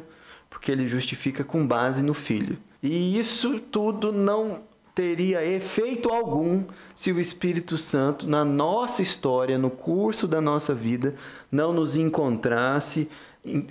porque 0.60 0.74
ele 0.74 0.86
justifica 0.88 1.42
com 1.42 1.66
base 1.66 2.04
no 2.04 2.14
Filho. 2.14 2.58
E 2.84 3.18
isso 3.18 3.62
tudo 3.62 4.12
não 4.12 4.60
teria 4.94 5.44
efeito 5.46 6.10
algum 6.10 6.66
se 6.94 7.14
o 7.14 7.20
Espírito 7.20 7.78
Santo, 7.78 8.30
na 8.30 8.44
nossa 8.44 9.02
história, 9.02 9.58
no 9.58 9.70
curso 9.70 10.28
da 10.28 10.42
nossa 10.42 10.76
vida, 10.76 11.16
não 11.50 11.72
nos 11.72 11.96
encontrasse 11.96 13.10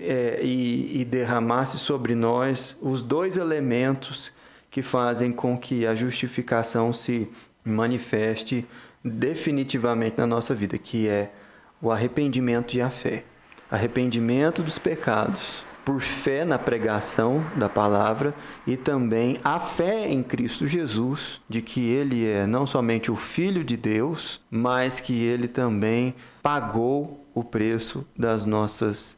é, 0.00 0.40
e, 0.42 1.02
e 1.02 1.04
derramasse 1.04 1.76
sobre 1.76 2.14
nós 2.14 2.74
os 2.80 3.02
dois 3.02 3.36
elementos 3.36 4.32
que 4.70 4.80
fazem 4.80 5.30
com 5.30 5.58
que 5.58 5.86
a 5.86 5.94
justificação 5.94 6.90
se 6.90 7.28
manifeste 7.62 8.66
definitivamente 9.04 10.16
na 10.16 10.26
nossa 10.26 10.54
vida, 10.54 10.78
que 10.78 11.06
é 11.06 11.30
o 11.82 11.92
arrependimento 11.92 12.74
e 12.74 12.80
a 12.80 12.88
fé. 12.88 13.24
Arrependimento 13.70 14.62
dos 14.62 14.78
pecados 14.78 15.67
por 15.88 16.02
fé 16.02 16.44
na 16.44 16.58
pregação 16.58 17.42
da 17.56 17.66
palavra 17.66 18.34
e 18.66 18.76
também 18.76 19.40
a 19.42 19.58
fé 19.58 20.06
em 20.06 20.22
Cristo 20.22 20.66
Jesus, 20.66 21.40
de 21.48 21.62
que 21.62 21.80
ele 21.80 22.26
é 22.26 22.46
não 22.46 22.66
somente 22.66 23.10
o 23.10 23.16
filho 23.16 23.64
de 23.64 23.74
Deus, 23.74 24.38
mas 24.50 25.00
que 25.00 25.24
ele 25.24 25.48
também 25.48 26.14
pagou 26.42 27.24
o 27.34 27.42
preço 27.42 28.06
das 28.14 28.44
nossas 28.44 29.16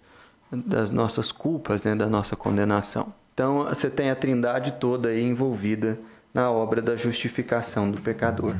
das 0.53 0.93
nossas 0.93 1.33
culpas, 1.33 1.83
né, 1.83 1.97
da 1.97 2.07
nossa 2.07 2.37
condenação. 2.37 3.13
Então, 3.35 3.65
você 3.65 3.91
tem 3.91 4.09
a 4.09 4.15
Trindade 4.15 4.75
toda 4.75 5.09
aí 5.09 5.25
envolvida 5.25 5.99
na 6.33 6.53
obra 6.53 6.81
da 6.81 6.95
justificação 6.95 7.91
do 7.91 8.01
pecador. 8.01 8.55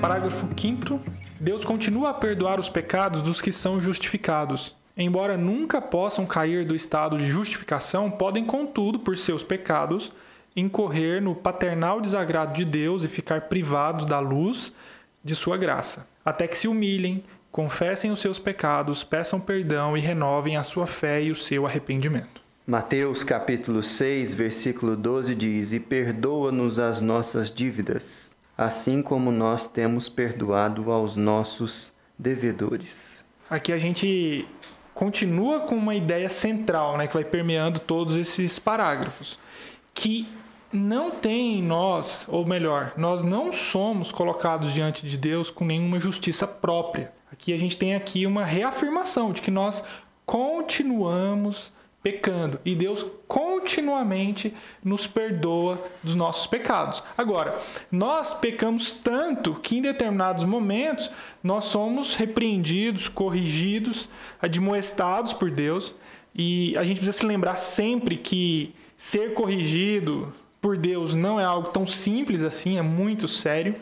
Parágrafo 0.00 0.46
5 0.56 1.00
Deus 1.40 1.64
continua 1.64 2.10
a 2.10 2.14
perdoar 2.14 2.60
os 2.60 2.68
pecados 2.68 3.20
dos 3.20 3.40
que 3.40 3.50
são 3.50 3.80
justificados. 3.80 4.80
Embora 4.96 5.36
nunca 5.36 5.80
possam 5.80 6.26
cair 6.26 6.64
do 6.64 6.74
estado 6.74 7.16
de 7.16 7.26
justificação, 7.26 8.10
podem, 8.10 8.44
contudo, 8.44 8.98
por 8.98 9.16
seus 9.16 9.42
pecados, 9.42 10.12
incorrer 10.54 11.22
no 11.22 11.34
paternal 11.34 12.00
desagrado 12.00 12.52
de 12.52 12.64
Deus 12.64 13.04
e 13.04 13.08
ficar 13.08 13.42
privados 13.42 14.04
da 14.04 14.20
luz 14.20 14.72
de 15.24 15.34
sua 15.34 15.56
graça, 15.56 16.06
até 16.24 16.46
que 16.46 16.58
se 16.58 16.68
humilhem, 16.68 17.24
confessem 17.50 18.10
os 18.10 18.20
seus 18.20 18.38
pecados, 18.38 19.02
peçam 19.04 19.40
perdão 19.40 19.96
e 19.96 20.00
renovem 20.00 20.56
a 20.56 20.62
sua 20.62 20.86
fé 20.86 21.22
e 21.22 21.30
o 21.30 21.36
seu 21.36 21.66
arrependimento. 21.66 22.42
Mateus 22.66 23.24
capítulo 23.24 23.82
6, 23.82 24.34
versículo 24.34 24.96
12 24.96 25.34
diz: 25.34 25.72
E 25.72 25.80
perdoa-nos 25.80 26.78
as 26.78 27.00
nossas 27.00 27.50
dívidas 27.50 28.32
assim 28.56 29.02
como 29.02 29.32
nós 29.32 29.66
temos 29.66 30.08
perdoado 30.08 30.90
aos 30.90 31.16
nossos 31.16 31.92
devedores. 32.18 33.24
Aqui 33.48 33.72
a 33.72 33.78
gente 33.78 34.46
continua 34.94 35.60
com 35.60 35.74
uma 35.74 35.94
ideia 35.94 36.28
central, 36.28 36.96
né, 36.96 37.06
que 37.06 37.14
vai 37.14 37.24
permeando 37.24 37.80
todos 37.80 38.16
esses 38.16 38.58
parágrafos, 38.58 39.38
que 39.94 40.28
não 40.72 41.10
tem 41.10 41.58
em 41.58 41.62
nós, 41.62 42.26
ou 42.28 42.46
melhor, 42.46 42.92
nós 42.96 43.22
não 43.22 43.52
somos 43.52 44.10
colocados 44.10 44.72
diante 44.72 45.06
de 45.06 45.16
Deus 45.16 45.50
com 45.50 45.64
nenhuma 45.64 46.00
justiça 46.00 46.46
própria. 46.46 47.12
Aqui 47.30 47.52
a 47.52 47.58
gente 47.58 47.76
tem 47.76 47.94
aqui 47.94 48.26
uma 48.26 48.44
reafirmação 48.44 49.32
de 49.32 49.42
que 49.42 49.50
nós 49.50 49.84
continuamos 50.24 51.72
pecando 52.02 52.58
e 52.64 52.74
Deus 52.74 53.04
continuamente 53.28 54.54
nos 54.82 55.06
perdoa 55.06 55.82
dos 56.02 56.14
nossos 56.14 56.46
pecados. 56.46 57.02
Agora, 57.16 57.58
nós 57.90 58.34
pecamos 58.34 58.92
tanto 58.92 59.54
que 59.54 59.78
em 59.78 59.82
determinados 59.82 60.44
momentos 60.44 61.10
nós 61.42 61.66
somos 61.66 62.14
repreendidos, 62.14 63.08
corrigidos, 63.08 64.08
admoestados 64.40 65.32
por 65.32 65.50
Deus 65.50 65.94
e 66.34 66.76
a 66.76 66.84
gente 66.84 66.96
precisa 66.96 67.18
se 67.18 67.26
lembrar 67.26 67.56
sempre 67.56 68.16
que 68.16 68.74
ser 68.96 69.34
corrigido 69.34 70.34
por 70.60 70.76
Deus 70.76 71.14
não 71.14 71.38
é 71.38 71.44
algo 71.44 71.68
tão 71.68 71.86
simples 71.86 72.42
assim, 72.42 72.78
é 72.78 72.82
muito 72.82 73.28
sério 73.28 73.76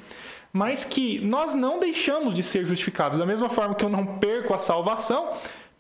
mas 0.53 0.85
que 0.85 1.19
nós 1.21 1.55
não 1.55 1.79
deixamos 1.79 2.35
de 2.35 2.43
ser 2.43 2.67
justificados. 2.67 3.19
Da 3.19 3.27
mesma 3.27 3.49
forma 3.49 3.75
que 3.75 3.85
eu 3.85 3.89
não 3.89 4.19
perco 4.19 4.53
a 4.53 4.59
salvação, 4.59 5.31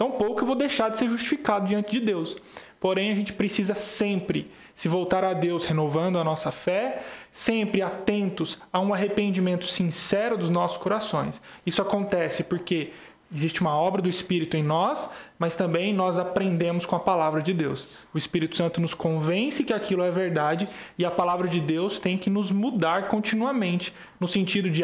tampouco 0.00 0.40
eu 0.40 0.46
vou 0.46 0.56
deixar 0.56 0.88
de 0.88 0.96
ser 0.96 1.10
justificado 1.10 1.66
diante 1.66 1.90
de 1.90 2.00
Deus. 2.00 2.34
Porém, 2.80 3.12
a 3.12 3.14
gente 3.14 3.34
precisa 3.34 3.74
sempre 3.74 4.50
se 4.74 4.88
voltar 4.88 5.22
a 5.22 5.34
Deus, 5.34 5.66
renovando 5.66 6.18
a 6.18 6.24
nossa 6.24 6.50
fé, 6.50 7.02
sempre 7.30 7.82
atentos 7.82 8.58
a 8.72 8.80
um 8.80 8.94
arrependimento 8.94 9.66
sincero 9.66 10.38
dos 10.38 10.48
nossos 10.48 10.78
corações. 10.78 11.42
Isso 11.66 11.82
acontece 11.82 12.44
porque 12.44 12.92
Existe 13.32 13.60
uma 13.60 13.76
obra 13.76 14.02
do 14.02 14.08
Espírito 14.08 14.56
em 14.56 14.62
nós, 14.62 15.08
mas 15.38 15.54
também 15.54 15.94
nós 15.94 16.18
aprendemos 16.18 16.84
com 16.84 16.96
a 16.96 17.00
palavra 17.00 17.40
de 17.40 17.52
Deus. 17.52 18.06
O 18.12 18.18
Espírito 18.18 18.56
Santo 18.56 18.80
nos 18.80 18.92
convence 18.92 19.62
que 19.62 19.72
aquilo 19.72 20.02
é 20.02 20.10
verdade 20.10 20.68
e 20.98 21.04
a 21.04 21.10
palavra 21.12 21.46
de 21.46 21.60
Deus 21.60 22.00
tem 22.00 22.18
que 22.18 22.28
nos 22.28 22.50
mudar 22.50 23.06
continuamente, 23.06 23.94
no 24.18 24.26
sentido 24.26 24.68
de, 24.68 24.82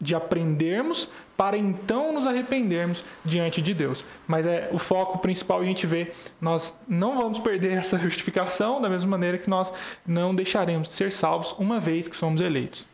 de 0.00 0.14
aprendermos 0.14 1.10
para 1.36 1.58
então 1.58 2.12
nos 2.12 2.24
arrependermos 2.24 3.04
diante 3.24 3.60
de 3.60 3.74
Deus. 3.74 4.04
Mas 4.28 4.46
é 4.46 4.70
o 4.72 4.78
foco 4.78 5.18
principal 5.18 5.60
a 5.60 5.64
gente 5.64 5.88
vê, 5.88 6.12
nós 6.40 6.80
não 6.88 7.18
vamos 7.20 7.40
perder 7.40 7.72
essa 7.76 7.98
justificação 7.98 8.80
da 8.80 8.88
mesma 8.88 9.10
maneira 9.10 9.38
que 9.38 9.50
nós 9.50 9.72
não 10.06 10.32
deixaremos 10.34 10.88
de 10.88 10.94
ser 10.94 11.10
salvos 11.10 11.52
uma 11.58 11.80
vez 11.80 12.06
que 12.06 12.16
somos 12.16 12.40
eleitos. 12.40 12.86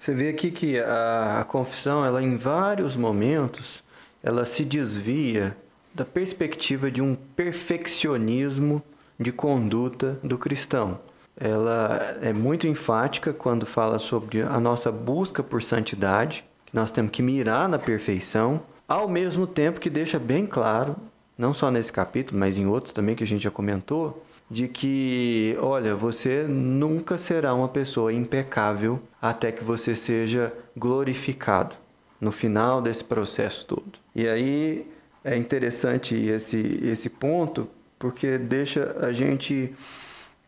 Você 0.00 0.14
vê 0.14 0.30
aqui 0.30 0.50
que 0.50 0.78
a, 0.78 1.40
a 1.40 1.44
confissão, 1.44 2.04
ela 2.04 2.22
em 2.22 2.36
vários 2.36 2.96
momentos 2.96 3.84
ela 4.26 4.44
se 4.44 4.64
desvia 4.64 5.56
da 5.94 6.04
perspectiva 6.04 6.90
de 6.90 7.00
um 7.00 7.14
perfeccionismo 7.14 8.82
de 9.16 9.30
conduta 9.30 10.18
do 10.20 10.36
cristão. 10.36 10.98
Ela 11.38 12.18
é 12.20 12.32
muito 12.32 12.66
enfática 12.66 13.32
quando 13.32 13.64
fala 13.64 14.00
sobre 14.00 14.42
a 14.42 14.58
nossa 14.58 14.90
busca 14.90 15.44
por 15.44 15.62
santidade, 15.62 16.44
que 16.66 16.74
nós 16.74 16.90
temos 16.90 17.12
que 17.12 17.22
mirar 17.22 17.68
na 17.68 17.78
perfeição, 17.78 18.60
ao 18.88 19.08
mesmo 19.08 19.46
tempo 19.46 19.78
que 19.78 19.88
deixa 19.88 20.18
bem 20.18 20.44
claro, 20.44 20.96
não 21.38 21.54
só 21.54 21.70
nesse 21.70 21.92
capítulo, 21.92 22.40
mas 22.40 22.58
em 22.58 22.66
outros 22.66 22.92
também 22.92 23.14
que 23.14 23.22
a 23.22 23.26
gente 23.26 23.44
já 23.44 23.50
comentou, 23.50 24.26
de 24.50 24.66
que, 24.66 25.56
olha, 25.60 25.94
você 25.94 26.42
nunca 26.48 27.16
será 27.16 27.54
uma 27.54 27.68
pessoa 27.68 28.12
impecável 28.12 29.00
até 29.22 29.52
que 29.52 29.62
você 29.62 29.94
seja 29.94 30.52
glorificado 30.76 31.76
no 32.20 32.32
final 32.32 32.82
desse 32.82 33.04
processo 33.04 33.64
todo. 33.66 34.04
E 34.16 34.26
aí 34.26 34.90
é 35.22 35.36
interessante 35.36 36.14
esse, 36.16 36.80
esse 36.82 37.10
ponto, 37.10 37.68
porque 37.98 38.38
deixa 38.38 38.96
a 39.00 39.12
gente 39.12 39.74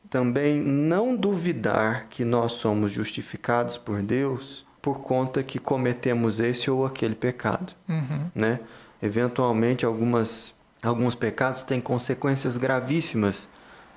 também 0.08 0.58
não 0.58 1.14
duvidar 1.14 2.06
que 2.08 2.24
nós 2.24 2.52
somos 2.52 2.90
justificados 2.90 3.76
por 3.76 4.00
Deus 4.00 4.66
por 4.80 5.00
conta 5.00 5.42
que 5.42 5.58
cometemos 5.58 6.40
esse 6.40 6.70
ou 6.70 6.86
aquele 6.86 7.14
pecado, 7.14 7.74
Uhum. 7.86 8.30
né? 8.34 8.60
Eventualmente 9.02 9.84
algumas 9.84 10.54
alguns 10.82 11.14
pecados 11.14 11.62
têm 11.62 11.80
consequências 11.80 12.56
gravíssimas 12.56 13.48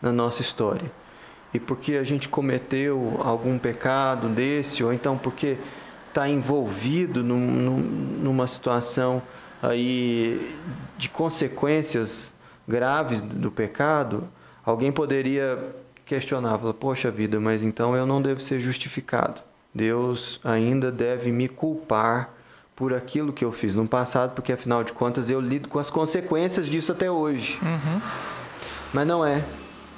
na 0.01 0.11
nossa 0.11 0.41
história. 0.41 0.91
E 1.53 1.59
porque 1.59 1.95
a 1.95 2.03
gente 2.03 2.27
cometeu 2.27 3.19
algum 3.23 3.57
pecado 3.57 4.27
desse 4.27 4.83
ou 4.83 4.91
então 4.91 5.17
porque 5.17 5.57
está 6.07 6.27
envolvido 6.27 7.23
num, 7.23 7.39
num, 7.39 7.77
numa 7.77 8.47
situação 8.47 9.21
aí 9.61 10.55
de 10.97 11.09
consequências 11.09 12.33
graves 12.67 13.21
do 13.21 13.51
pecado, 13.51 14.23
alguém 14.65 14.91
poderia 14.91 15.59
questionar, 16.05 16.57
falar, 16.57 16.73
poxa 16.73 17.11
vida, 17.11 17.39
mas 17.39 17.63
então 17.63 17.95
eu 17.95 18.05
não 18.05 18.21
devo 18.21 18.39
ser 18.39 18.59
justificado. 18.59 19.41
Deus 19.73 20.39
ainda 20.43 20.91
deve 20.91 21.31
me 21.31 21.47
culpar 21.47 22.33
por 22.75 22.93
aquilo 22.93 23.31
que 23.31 23.45
eu 23.45 23.51
fiz 23.51 23.75
no 23.75 23.87
passado, 23.87 24.33
porque 24.33 24.51
afinal 24.51 24.83
de 24.83 24.91
contas 24.91 25.29
eu 25.29 25.39
lido 25.39 25.69
com 25.69 25.79
as 25.79 25.89
consequências 25.89 26.65
disso 26.67 26.91
até 26.91 27.09
hoje. 27.09 27.59
Uhum. 27.61 28.01
Mas 28.93 29.07
não 29.07 29.25
é. 29.25 29.43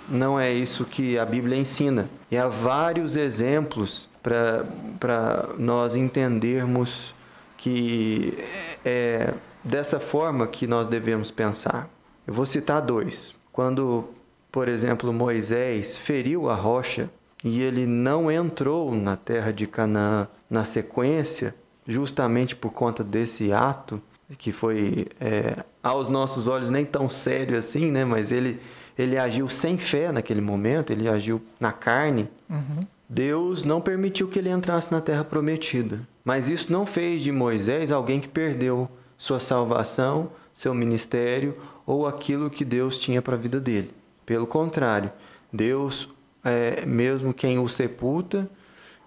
Não 0.10 0.40
é 0.40 0.52
isso 0.52 0.84
que 0.84 1.18
a 1.18 1.26
Bíblia 1.26 1.58
ensina. 1.58 2.10
E 2.30 2.38
há 2.38 2.48
vários 2.48 3.16
exemplos 3.16 4.10
para 4.22 5.50
nós 5.58 5.96
entendermos 5.96 7.16
que 7.58 8.38
é 8.84 9.34
dessa 9.64 10.00
forma 10.00 10.48
que 10.48 10.68
nós 10.68 10.88
devemos 10.88 11.32
pensar. 11.32 11.90
Eu 12.28 12.34
vou 12.34 12.46
citar 12.46 12.82
dois. 12.82 13.36
Quando, 13.52 14.06
por 14.52 14.68
exemplo, 14.68 15.14
Moisés 15.14 15.98
feriu 15.98 16.50
a 16.50 16.56
rocha 16.56 17.10
e 17.44 17.62
ele 17.62 17.86
não 17.86 18.32
entrou 18.32 18.94
na 18.96 19.16
terra 19.16 19.52
de 19.52 19.68
Canaã 19.68 20.28
na 20.50 20.64
sequência, 20.64 21.56
justamente 21.88 22.56
por 22.56 22.72
conta 22.72 23.04
desse 23.04 23.52
ato, 23.52 24.02
que 24.38 24.52
foi 24.52 25.08
é, 25.20 25.64
aos 25.82 26.10
nossos 26.10 26.48
olhos 26.48 26.70
nem 26.70 26.86
tão 26.86 27.10
sério 27.10 27.58
assim, 27.58 27.92
né? 27.92 28.06
Mas 28.06 28.32
ele 28.32 28.60
ele 28.98 29.18
agiu 29.18 29.50
sem 29.50 29.78
fé 29.78 30.12
naquele 30.12 30.42
momento, 30.42 30.92
ele 30.92 31.10
agiu 31.10 31.42
na 31.60 31.72
carne. 31.72 32.30
Uhum. 32.50 32.86
Deus 33.10 33.64
não 33.64 33.82
permitiu 33.82 34.28
que 34.28 34.40
ele 34.40 34.50
entrasse 34.50 34.92
na 34.92 35.02
terra 35.02 35.24
prometida. 35.24 36.02
Mas 36.24 36.50
isso 36.50 36.72
não 36.72 36.86
fez 36.86 37.22
de 37.22 37.32
Moisés 37.32 37.92
alguém 37.92 38.20
que 38.20 38.28
perdeu 38.28 38.90
sua 39.18 39.40
salvação, 39.40 40.30
seu 40.54 40.74
ministério 40.74 41.58
ou 41.86 42.08
aquilo 42.08 42.50
que 42.50 42.64
Deus 42.64 42.98
tinha 42.98 43.22
para 43.22 43.36
a 43.36 43.40
vida 43.40 43.60
dele. 43.60 43.92
Pelo 44.26 44.48
contrário, 44.48 45.12
Deus 45.52 46.08
é 46.44 46.86
mesmo 46.86 47.34
quem 47.34 47.60
o 47.60 47.68
sepulta 47.68 48.50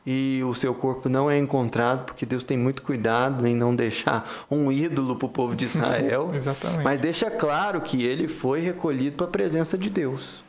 e 0.06 0.40
o 0.44 0.54
seu 0.54 0.72
corpo 0.72 1.08
não 1.08 1.28
é 1.28 1.36
encontrado, 1.36 2.04
porque 2.04 2.24
Deus 2.24 2.44
tem 2.44 2.56
muito 2.56 2.80
cuidado 2.82 3.46
em 3.46 3.56
não 3.56 3.74
deixar 3.74 4.46
um 4.48 4.70
ídolo 4.70 5.16
para 5.16 5.26
o 5.26 5.28
povo 5.28 5.56
de 5.56 5.64
Israel. 5.64 6.30
Exatamente. 6.34 6.84
Mas 6.84 7.00
deixa 7.00 7.30
claro 7.30 7.80
que 7.80 8.04
ele 8.04 8.28
foi 8.28 8.60
recolhido 8.60 9.16
para 9.16 9.26
a 9.26 9.30
presença 9.30 9.76
de 9.76 9.90
Deus. 9.90 10.44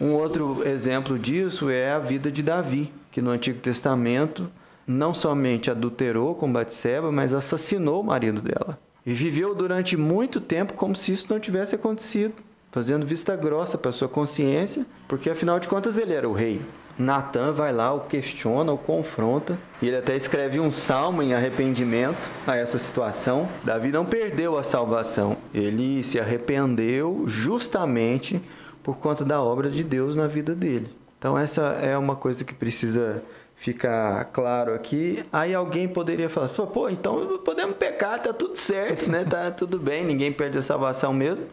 Um 0.00 0.12
outro 0.12 0.66
exemplo 0.66 1.16
disso 1.16 1.70
é 1.70 1.92
a 1.92 2.00
vida 2.00 2.32
de 2.32 2.42
Davi, 2.42 2.92
que 3.12 3.22
no 3.22 3.30
Antigo 3.30 3.60
Testamento 3.60 4.50
não 4.86 5.14
somente 5.14 5.70
adulterou 5.70 6.34
com 6.34 6.52
Batseba, 6.52 7.10
mas 7.10 7.32
assassinou 7.32 8.00
o 8.00 8.04
marido 8.04 8.40
dela. 8.40 8.78
E 9.06 9.12
viveu 9.12 9.54
durante 9.54 9.96
muito 9.96 10.40
tempo 10.40 10.74
como 10.74 10.96
se 10.96 11.12
isso 11.12 11.26
não 11.28 11.38
tivesse 11.38 11.74
acontecido, 11.74 12.34
fazendo 12.72 13.06
vista 13.06 13.36
grossa 13.36 13.76
para 13.76 13.92
sua 13.92 14.08
consciência, 14.08 14.86
porque 15.06 15.30
afinal 15.30 15.60
de 15.60 15.68
contas 15.68 15.98
ele 15.98 16.14
era 16.14 16.28
o 16.28 16.32
rei. 16.32 16.60
Natan 16.98 17.50
vai 17.50 17.72
lá, 17.72 17.92
o 17.92 18.00
questiona, 18.00 18.72
o 18.72 18.78
confronta, 18.78 19.58
e 19.82 19.88
ele 19.88 19.96
até 19.96 20.14
escreve 20.16 20.60
um 20.60 20.70
salmo 20.70 21.22
em 21.22 21.34
arrependimento 21.34 22.30
a 22.46 22.56
essa 22.56 22.78
situação. 22.78 23.48
Davi 23.64 23.90
não 23.90 24.04
perdeu 24.04 24.56
a 24.56 24.62
salvação, 24.62 25.36
ele 25.52 26.02
se 26.04 26.20
arrependeu 26.20 27.24
justamente 27.26 28.40
por 28.82 28.98
conta 28.98 29.24
da 29.24 29.42
obra 29.42 29.68
de 29.68 29.82
Deus 29.82 30.14
na 30.14 30.26
vida 30.26 30.54
dele. 30.54 30.88
Então 31.18 31.36
essa 31.36 31.62
é 31.80 31.96
uma 31.98 32.14
coisa 32.14 32.44
que 32.44 32.54
precisa 32.54 33.22
ficar 33.54 34.24
claro 34.26 34.74
aqui. 34.74 35.24
Aí 35.32 35.54
alguém 35.54 35.88
poderia 35.88 36.28
falar: 36.28 36.48
"Pô, 36.48 36.88
então 36.88 37.38
podemos 37.38 37.76
pecar, 37.76 38.22
tá 38.22 38.32
tudo 38.32 38.56
certo, 38.56 39.10
né? 39.10 39.24
Tá 39.24 39.50
tudo 39.50 39.78
bem, 39.78 40.04
ninguém 40.04 40.32
perde 40.32 40.58
a 40.58 40.62
salvação 40.62 41.12
mesmo". 41.12 41.46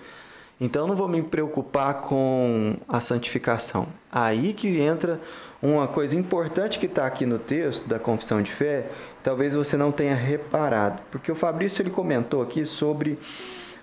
Então 0.60 0.86
não 0.86 0.96
vou 0.96 1.08
me 1.08 1.24
preocupar 1.24 2.02
com 2.02 2.76
a 2.88 3.00
santificação. 3.00 3.88
Aí 4.12 4.54
que 4.54 4.80
entra 4.80 5.20
uma 5.62 5.88
coisa 5.88 6.16
importante 6.16 6.78
que 6.78 6.86
está 6.86 7.06
aqui 7.08 7.26
no 7.26 7.40
texto 7.40 7.88
da 7.88 7.98
confissão 7.98 8.42
de 8.42 8.52
fé, 8.52 8.90
talvez 9.24 9.56
você 9.56 9.76
não 9.78 9.92
tenha 9.92 10.16
reparado, 10.16 11.02
porque 11.12 11.32
o 11.32 11.36
Fabrício 11.36 11.82
ele 11.82 11.92
comentou 11.92 12.42
aqui 12.42 12.66
sobre 12.66 13.18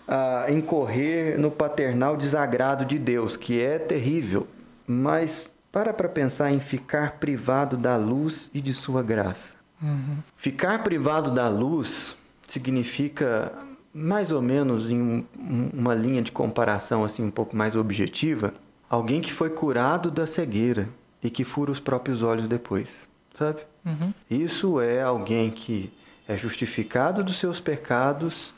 ah, 0.06 0.46
incorrer 0.48 1.38
no 1.38 1.50
paternal 1.50 2.16
desagrado 2.16 2.84
de 2.84 2.98
Deus, 2.98 3.36
que 3.36 3.60
é 3.60 3.78
terrível. 3.78 4.46
Mas 4.86 5.50
para 5.70 5.92
para 5.92 6.08
pensar 6.08 6.52
em 6.52 6.60
ficar 6.60 7.12
privado 7.12 7.76
da 7.76 7.96
luz 7.96 8.50
e 8.54 8.60
de 8.60 8.72
sua 8.72 9.02
graça. 9.02 9.52
Uhum. 9.82 10.18
Ficar 10.36 10.82
privado 10.82 11.30
da 11.30 11.48
luz 11.48 12.16
significa 12.46 13.52
mais 13.92 14.32
ou 14.32 14.42
menos 14.42 14.90
em 14.90 15.00
um, 15.00 15.24
uma 15.72 15.94
linha 15.94 16.22
de 16.22 16.32
comparação 16.32 17.04
assim 17.04 17.24
um 17.24 17.30
pouco 17.30 17.56
mais 17.56 17.76
objetiva, 17.76 18.54
alguém 18.88 19.20
que 19.20 19.32
foi 19.32 19.50
curado 19.50 20.10
da 20.10 20.26
cegueira 20.26 20.88
e 21.22 21.30
que 21.30 21.44
fura 21.44 21.70
os 21.70 21.80
próprios 21.80 22.22
olhos 22.22 22.48
depois, 22.48 22.88
sabe? 23.36 23.60
Uhum. 23.84 24.12
Isso 24.30 24.80
é 24.80 25.02
alguém 25.02 25.50
que 25.50 25.92
é 26.26 26.36
justificado 26.36 27.24
dos 27.24 27.38
seus 27.38 27.60
pecados 27.60 28.54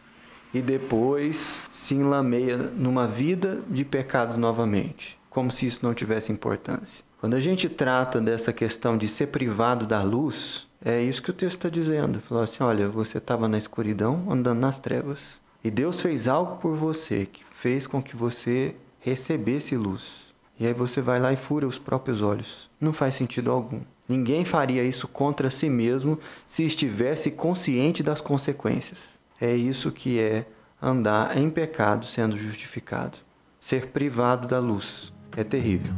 e 0.53 0.61
depois 0.61 1.65
se 1.71 1.95
enlameia 1.95 2.57
numa 2.57 3.07
vida 3.07 3.61
de 3.69 3.85
pecado 3.85 4.37
novamente, 4.37 5.17
como 5.31 5.51
se 5.51 5.65
isso 5.65 5.81
não 5.87 5.95
tivesse 5.95 6.33
importância. 6.33 7.03
Quando 7.21 7.35
a 7.35 7.41
gente 7.41 7.69
trata 7.69 8.21
dessa 8.21 8.53
questão 8.53 8.99
de 8.99 9.07
ser 9.07 9.29
privado 9.29 9.87
da 9.87 10.03
luz, 10.03 10.67
é 10.85 11.01
isso 11.01 11.23
que 11.23 11.31
o 11.31 11.35
texto 11.35 11.57
está 11.57 11.69
dizendo. 11.69 12.21
Falou 12.21 12.43
assim: 12.43 12.63
olha, 12.63 12.89
você 12.89 13.19
estava 13.19 13.47
na 13.47 13.57
escuridão, 13.57 14.27
andando 14.29 14.59
nas 14.59 14.81
trevas, 14.81 15.21
e 15.63 15.71
Deus 15.71 16.01
fez 16.01 16.27
algo 16.27 16.57
por 16.57 16.75
você 16.77 17.27
que 17.27 17.45
fez 17.53 17.87
com 17.87 18.03
que 18.03 18.17
você 18.17 18.75
recebesse 18.99 19.77
luz. 19.77 20.31
E 20.59 20.67
aí 20.67 20.73
você 20.75 21.01
vai 21.01 21.21
lá 21.21 21.33
e 21.33 21.37
fura 21.37 21.67
os 21.67 21.79
próprios 21.79 22.21
olhos. 22.21 22.69
Não 22.81 22.93
faz 22.93 23.15
sentido 23.15 23.51
algum. 23.51 23.81
Ninguém 24.09 24.45
faria 24.45 24.83
isso 24.83 25.07
contra 25.07 25.51
si 25.51 25.71
mesmo 25.71 26.19
se 26.47 26.65
estivesse 26.65 27.31
consciente 27.31 28.03
das 28.03 28.21
consequências. 28.21 28.99
É 29.41 29.55
isso 29.55 29.93
que 29.93 30.19
é 30.19 30.47
andar 30.83 31.37
em 31.37 31.49
pecado 31.49 32.05
sendo 32.05 32.37
justificado. 32.37 33.19
Ser 33.61 33.89
privado 33.89 34.49
da 34.49 34.59
luz 34.59 35.13
é 35.37 35.45
terrível. 35.45 35.93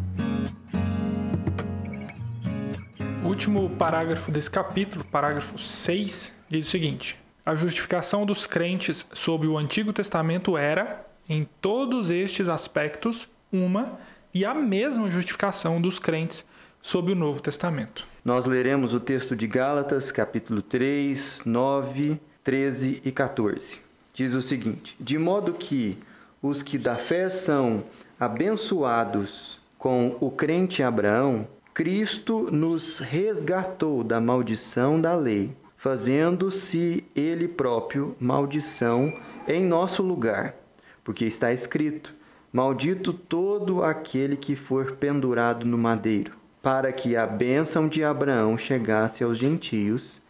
O 3.25 3.29
último 3.29 3.71
parágrafo 3.71 4.31
desse 4.31 4.51
capítulo, 4.51 5.05
parágrafo 5.05 5.59
6, 5.59 6.37
diz 6.49 6.67
o 6.67 6.71
seguinte: 6.71 7.17
A 7.47 7.55
justificação 7.55 8.27
dos 8.27 8.47
crentes 8.47 9.07
sob 9.13 9.47
o 9.47 9.57
Antigo 9.57 9.93
Testamento 9.93 10.57
era, 10.57 11.07
em 11.29 11.47
todos 11.61 12.11
estes 12.11 12.49
aspectos, 12.49 13.29
uma 13.53 13.99
e 14.35 14.45
a 14.45 14.53
mesma 14.55 15.11
justificação 15.11 15.81
dos 15.81 15.99
crentes 15.99 16.47
sob 16.81 17.13
o 17.13 17.15
Novo 17.15 17.41
Testamento. 17.41 18.07
Nós 18.25 18.45
leremos 18.45 18.93
o 18.93 19.01
texto 19.01 19.37
de 19.37 19.47
Gálatas, 19.47 20.11
capítulo 20.11 20.61
3, 20.61 21.43
9, 21.45 22.21
13 22.43 23.03
e 23.05 23.13
14. 23.13 23.81
Diz 24.13 24.35
o 24.35 24.41
seguinte: 24.41 24.97
De 24.99 25.17
modo 25.17 25.53
que 25.53 25.97
os 26.43 26.63
que 26.63 26.77
da 26.77 26.97
fé 26.97 27.31
são 27.31 27.85
abençoados 28.23 29.59
com 29.77 30.17
o 30.21 30.31
crente 30.31 30.81
Abraão, 30.81 31.45
Cristo 31.75 32.49
nos 32.53 33.01
resgatou 33.01 34.05
da 34.05 34.21
maldição 34.21 35.01
da 35.01 35.17
lei, 35.17 35.57
fazendo-se 35.77 37.03
ele 37.17 37.49
próprio 37.49 38.15
maldição 38.21 39.13
em 39.49 39.65
nosso 39.65 40.05
lugar, 40.05 40.55
porque 41.03 41.25
está 41.25 41.53
escrito: 41.53 42.15
Maldito 42.53 43.13
todo 43.13 43.83
aquele 43.83 44.37
que 44.37 44.55
for 44.55 44.93
pendurado 44.93 45.67
no 45.67 45.77
madeiro, 45.77 46.35
para 46.63 46.93
que 46.93 47.17
a 47.17 47.27
bênção 47.27 47.89
de 47.89 48.05
Abraão 48.05 48.57
chegasse 48.57 49.25
aos 49.25 49.37
gentios, 49.37 50.23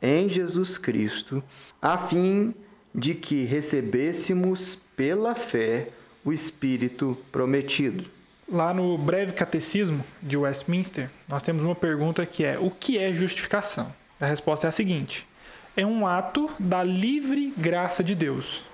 em 0.00 0.28
Jesus 0.28 0.78
Cristo, 0.78 1.42
a 1.82 1.98
fim 1.98 2.54
de 2.94 3.12
que 3.12 3.42
recebêssemos 3.42 4.80
pela 4.94 5.34
fé 5.34 5.88
o 6.24 6.32
Espírito 6.32 7.16
prometido. 7.30 8.04
Lá 8.48 8.74
no 8.74 8.98
breve 8.98 9.32
catecismo 9.32 10.04
de 10.20 10.36
Westminster, 10.36 11.08
nós 11.28 11.42
temos 11.42 11.62
uma 11.62 11.74
pergunta 11.74 12.26
que 12.26 12.44
é: 12.44 12.58
o 12.58 12.70
que 12.70 12.98
é 12.98 13.14
justificação? 13.14 13.94
A 14.20 14.26
resposta 14.26 14.66
é 14.66 14.68
a 14.68 14.72
seguinte: 14.72 15.26
é 15.76 15.86
um 15.86 16.06
ato 16.06 16.50
da 16.58 16.82
livre 16.82 17.52
graça 17.56 18.02
de 18.02 18.14
Deus, 18.14 18.64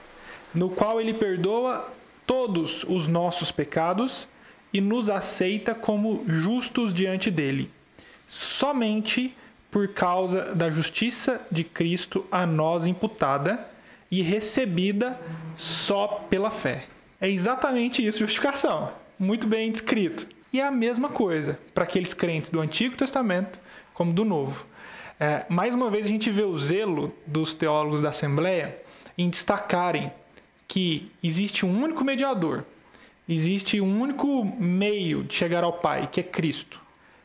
no 0.55 0.71
qual 0.71 1.01
ele 1.01 1.15
perdoa 1.15 1.93
todos 2.27 2.85
os 2.85 3.07
nossos 3.07 3.53
pecados 3.53 4.27
e 4.73 4.81
nos 4.81 5.09
aceita 5.09 5.75
como 5.75 6.25
justos 6.27 6.93
diante 6.93 7.31
dele, 7.31 7.71
somente 8.27 9.37
por 9.71 9.89
causa 9.89 10.55
da 10.55 10.71
justiça 10.71 11.41
de 11.51 11.63
Cristo 11.63 12.27
a 12.31 12.47
nós 12.47 12.87
imputada 12.87 13.69
e 14.11 14.23
recebida 14.23 15.21
só 15.57 16.27
pela 16.31 16.51
fé. 16.51 16.87
É 17.21 17.29
exatamente 17.29 18.05
isso, 18.05 18.19
justificação. 18.19 18.93
Muito 19.19 19.47
bem 19.47 19.73
descrito. 19.73 20.27
E 20.53 20.61
é 20.61 20.65
a 20.65 20.71
mesma 20.71 21.09
coisa 21.09 21.59
para 21.75 21.85
aqueles 21.85 22.15
crentes 22.15 22.51
do 22.51 22.61
Antigo 22.61 22.97
Testamento 22.97 23.59
como 23.97 24.13
do 24.13 24.25
Novo. 24.25 24.67
É, 25.19 25.47
mais 25.49 25.75
uma 25.75 25.89
vez 25.89 26.05
a 26.05 26.09
gente 26.09 26.31
vê 26.31 26.43
o 26.43 26.57
zelo 26.59 27.15
dos 27.27 27.55
teólogos 27.55 28.03
da 28.03 28.11
Assembleia 28.11 28.77
em 29.17 29.31
destacarem 29.31 30.13
que 30.69 31.11
existe 31.23 31.65
um 31.65 31.83
único 31.83 32.05
mediador, 32.05 32.65
existe 33.27 33.81
um 33.81 34.01
único 34.01 34.45
meio 34.45 35.25
de 35.25 35.35
chegar 35.35 35.65
ao 35.65 35.73
Pai, 35.73 36.09
que 36.13 36.21
é 36.21 36.23
Cristo. 36.23 36.81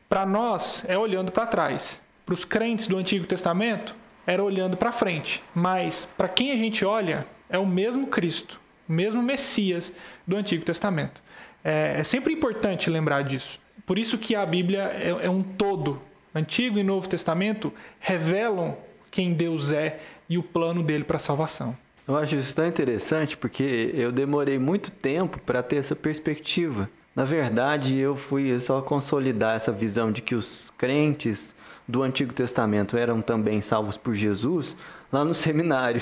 Para 0.07 0.25
nós 0.25 0.85
é 0.87 0.97
olhando 0.97 1.31
para 1.31 1.45
trás. 1.45 2.01
Para 2.25 2.33
os 2.33 2.45
crentes 2.45 2.87
do 2.87 2.97
Antigo 2.97 3.25
Testamento 3.25 3.93
era 4.25 4.41
olhando 4.41 4.77
para 4.77 4.93
frente. 4.93 5.43
Mas 5.53 6.07
para 6.17 6.29
quem 6.29 6.51
a 6.51 6.55
gente 6.55 6.85
olha 6.85 7.25
é 7.49 7.57
o 7.57 7.65
mesmo 7.65 8.07
Cristo, 8.07 8.60
mesmo 8.91 9.21
Messias 9.21 9.93
do 10.27 10.35
Antigo 10.35 10.63
Testamento. 10.63 11.21
É, 11.63 11.95
é 11.99 12.03
sempre 12.03 12.33
importante 12.33 12.89
lembrar 12.89 13.23
disso. 13.23 13.59
Por 13.85 13.97
isso 13.97 14.17
que 14.17 14.35
a 14.35 14.45
Bíblia 14.45 14.83
é, 14.93 15.25
é 15.25 15.29
um 15.29 15.43
todo. 15.43 16.01
Antigo 16.33 16.79
e 16.79 16.83
Novo 16.83 17.09
Testamento 17.09 17.73
revelam 17.99 18.77
quem 19.09 19.33
Deus 19.33 19.71
é 19.71 19.99
e 20.29 20.37
o 20.37 20.43
plano 20.43 20.81
dele 20.81 21.03
para 21.03 21.17
a 21.17 21.19
salvação. 21.19 21.75
Eu 22.07 22.17
acho 22.17 22.35
isso 22.35 22.55
tão 22.55 22.65
interessante 22.65 23.35
porque 23.35 23.91
eu 23.95 24.11
demorei 24.11 24.57
muito 24.57 24.91
tempo 24.91 25.39
para 25.39 25.61
ter 25.61 25.77
essa 25.77 25.95
perspectiva. 25.95 26.89
Na 27.15 27.25
verdade, 27.25 27.97
eu 27.97 28.15
fui 28.15 28.57
só 28.59 28.81
consolidar 28.81 29.55
essa 29.55 29.71
visão 29.71 30.11
de 30.11 30.21
que 30.21 30.33
os 30.33 30.71
crentes 30.77 31.53
do 31.87 32.01
Antigo 32.01 32.33
Testamento 32.33 32.95
eram 32.95 33.21
também 33.21 33.61
salvos 33.61 33.97
por 33.97 34.15
Jesus 34.15 34.77
lá 35.11 35.25
no 35.25 35.33
seminário. 35.33 36.01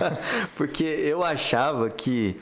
porque 0.56 0.84
eu 0.84 1.24
achava 1.24 1.88
que 1.90 2.38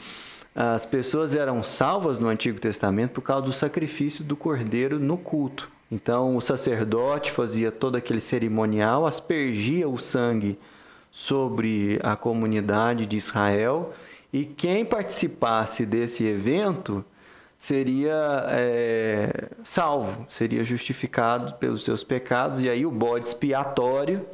as 0.54 0.84
pessoas 0.84 1.34
eram 1.34 1.62
salvas 1.62 2.18
no 2.18 2.28
Antigo 2.28 2.60
Testamento 2.60 3.12
por 3.12 3.22
causa 3.22 3.44
do 3.44 3.52
sacrifício 3.52 4.24
do 4.24 4.36
cordeiro 4.36 4.98
no 4.98 5.16
culto. 5.16 5.70
Então, 5.90 6.36
o 6.36 6.40
sacerdote 6.40 7.32
fazia 7.32 7.72
todo 7.72 7.96
aquele 7.96 8.20
cerimonial, 8.20 9.06
aspergia 9.06 9.88
o 9.88 9.98
sangue 9.98 10.58
sobre 11.10 11.98
a 12.02 12.14
comunidade 12.14 13.06
de 13.06 13.16
Israel 13.16 13.92
e 14.32 14.44
quem 14.44 14.84
participasse 14.84 15.84
desse 15.84 16.24
evento 16.24 17.04
seria 17.58 18.46
é, 18.48 19.50
salvo, 19.64 20.26
seria 20.30 20.64
justificado 20.64 21.54
pelos 21.54 21.84
seus 21.84 22.04
pecados, 22.04 22.62
e 22.62 22.68
aí 22.68 22.86
o 22.86 22.90
bode 22.90 23.26
expiatório, 23.26 24.24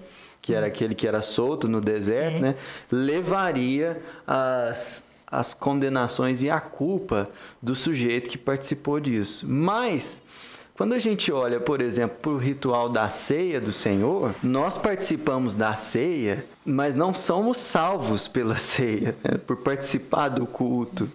que 0.46 0.54
era 0.54 0.68
aquele 0.68 0.94
que 0.94 1.08
era 1.08 1.22
solto 1.22 1.66
no 1.66 1.80
deserto, 1.80 2.40
né, 2.40 2.54
levaria 2.88 4.00
as, 4.24 5.04
as 5.26 5.52
condenações 5.52 6.40
e 6.40 6.48
a 6.48 6.60
culpa 6.60 7.28
do 7.60 7.74
sujeito 7.74 8.30
que 8.30 8.38
participou 8.38 9.00
disso. 9.00 9.44
Mas 9.44 10.22
quando 10.76 10.92
a 10.92 11.00
gente 11.00 11.32
olha, 11.32 11.58
por 11.58 11.80
exemplo, 11.80 12.16
para 12.22 12.30
o 12.30 12.36
ritual 12.36 12.88
da 12.88 13.08
ceia 13.08 13.60
do 13.60 13.72
Senhor, 13.72 14.36
nós 14.40 14.78
participamos 14.78 15.56
da 15.56 15.74
ceia, 15.74 16.46
mas 16.64 16.94
não 16.94 17.12
somos 17.12 17.58
salvos 17.58 18.28
pela 18.28 18.54
ceia, 18.56 19.16
né? 19.24 19.38
por 19.44 19.56
participar 19.56 20.28
do 20.28 20.46
culto. 20.46 21.10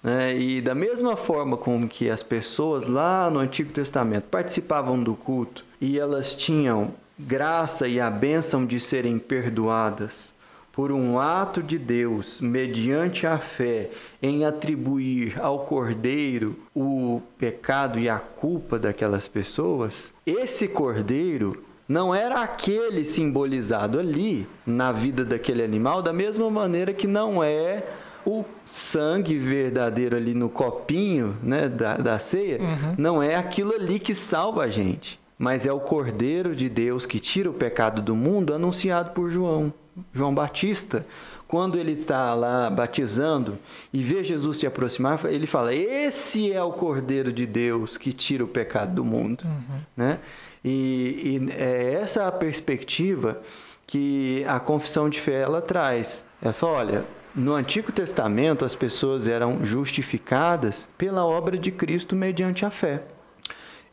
Né? 0.00 0.38
E 0.38 0.60
da 0.60 0.76
mesma 0.76 1.16
forma 1.16 1.56
como 1.56 1.88
que 1.88 2.08
as 2.08 2.22
pessoas 2.22 2.84
lá 2.84 3.28
no 3.28 3.40
Antigo 3.40 3.72
Testamento 3.72 4.26
participavam 4.30 5.02
do 5.02 5.16
culto 5.16 5.64
e 5.80 5.98
elas 5.98 6.36
tinham 6.36 6.94
graça 7.26 7.86
e 7.86 8.00
a 8.00 8.10
bênção 8.10 8.64
de 8.64 8.80
serem 8.80 9.18
perdoadas 9.18 10.32
por 10.72 10.92
um 10.92 11.18
ato 11.18 11.62
de 11.62 11.78
Deus, 11.78 12.40
mediante 12.40 13.26
a 13.26 13.38
fé, 13.38 13.90
em 14.22 14.44
atribuir 14.44 15.38
ao 15.40 15.60
Cordeiro 15.66 16.56
o 16.74 17.20
pecado 17.36 17.98
e 17.98 18.08
a 18.08 18.18
culpa 18.18 18.78
daquelas 18.78 19.28
pessoas, 19.28 20.12
esse 20.24 20.68
Cordeiro 20.68 21.62
não 21.86 22.14
era 22.14 22.40
aquele 22.40 23.04
simbolizado 23.04 23.98
ali 23.98 24.46
na 24.64 24.90
vida 24.90 25.22
daquele 25.22 25.62
animal, 25.62 26.00
da 26.00 26.12
mesma 26.12 26.48
maneira 26.48 26.94
que 26.94 27.06
não 27.06 27.42
é 27.42 27.84
o 28.24 28.44
sangue 28.64 29.38
verdadeiro 29.38 30.16
ali 30.16 30.32
no 30.32 30.48
copinho 30.48 31.36
né, 31.42 31.68
da, 31.68 31.96
da 31.98 32.18
ceia, 32.18 32.58
uhum. 32.58 32.94
não 32.96 33.22
é 33.22 33.34
aquilo 33.34 33.74
ali 33.74 33.98
que 33.98 34.14
salva 34.14 34.62
a 34.62 34.68
gente, 34.68 35.19
mas 35.40 35.64
é 35.64 35.72
o 35.72 35.80
Cordeiro 35.80 36.54
de 36.54 36.68
Deus 36.68 37.06
que 37.06 37.18
tira 37.18 37.48
o 37.48 37.54
pecado 37.54 38.02
do 38.02 38.14
mundo 38.14 38.52
anunciado 38.52 39.12
por 39.12 39.30
João. 39.30 39.72
João 40.12 40.34
Batista, 40.34 41.06
quando 41.48 41.78
ele 41.78 41.92
está 41.92 42.34
lá 42.34 42.68
batizando 42.68 43.58
e 43.90 44.02
vê 44.02 44.22
Jesus 44.22 44.58
se 44.58 44.66
aproximar, 44.66 45.24
ele 45.24 45.46
fala: 45.46 45.74
Esse 45.74 46.52
é 46.52 46.62
o 46.62 46.72
Cordeiro 46.72 47.32
de 47.32 47.46
Deus 47.46 47.96
que 47.96 48.12
tira 48.12 48.44
o 48.44 48.48
pecado 48.48 48.96
do 48.96 49.04
mundo. 49.04 49.44
Uhum. 49.44 49.80
Né? 49.96 50.18
E, 50.62 51.40
e, 51.48 51.52
é 51.52 51.94
essa 51.94 52.28
a 52.28 52.32
perspectiva 52.32 53.40
que 53.86 54.44
a 54.46 54.60
confissão 54.60 55.08
de 55.08 55.18
fé 55.18 55.40
ela 55.40 55.62
traz. 55.62 56.22
Ela 56.42 56.52
fala: 56.52 56.72
olha, 56.76 57.04
no 57.34 57.54
Antigo 57.54 57.90
Testamento 57.90 58.62
as 58.62 58.74
pessoas 58.74 59.26
eram 59.26 59.64
justificadas 59.64 60.86
pela 60.98 61.24
obra 61.24 61.56
de 61.56 61.70
Cristo 61.70 62.14
mediante 62.14 62.66
a 62.66 62.70
fé. 62.70 63.02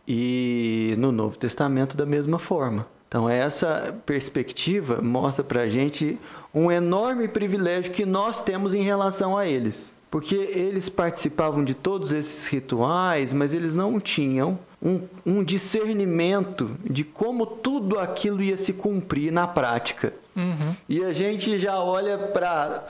E 0.08 0.96
no 0.98 1.12
Novo 1.12 1.38
Testamento, 1.38 1.98
da 1.98 2.06
mesma 2.06 2.40
forma. 2.40 2.88
Então, 3.08 3.30
essa 3.30 3.96
perspectiva 4.06 5.02
mostra 5.02 5.44
para 5.44 5.62
a 5.62 5.68
gente 5.68 6.18
um 6.54 6.72
enorme 6.72 7.28
privilégio 7.28 7.92
que 7.92 8.06
nós 8.06 8.42
temos 8.42 8.74
em 8.74 8.82
relação 8.82 9.38
a 9.38 9.46
eles. 9.48 9.96
Porque 10.10 10.36
eles 10.36 10.88
participavam 10.90 11.64
de 11.64 11.74
todos 11.74 12.14
esses 12.14 12.48
rituais, 12.48 13.34
mas 13.34 13.54
eles 13.54 13.74
não 13.74 14.00
tinham 14.00 14.58
um, 14.82 15.02
um 15.26 15.44
discernimento 15.44 16.72
de 16.84 17.04
como 17.04 17.46
tudo 17.46 18.00
aquilo 18.00 18.42
ia 18.42 18.58
se 18.58 18.74
cumprir 18.74 19.32
na 19.32 19.48
prática. 19.48 20.14
Uhum. 20.36 20.76
E 20.88 21.04
a 21.04 21.12
gente 21.12 21.58
já 21.58 21.82
olha 21.82 22.18
para 22.18 22.88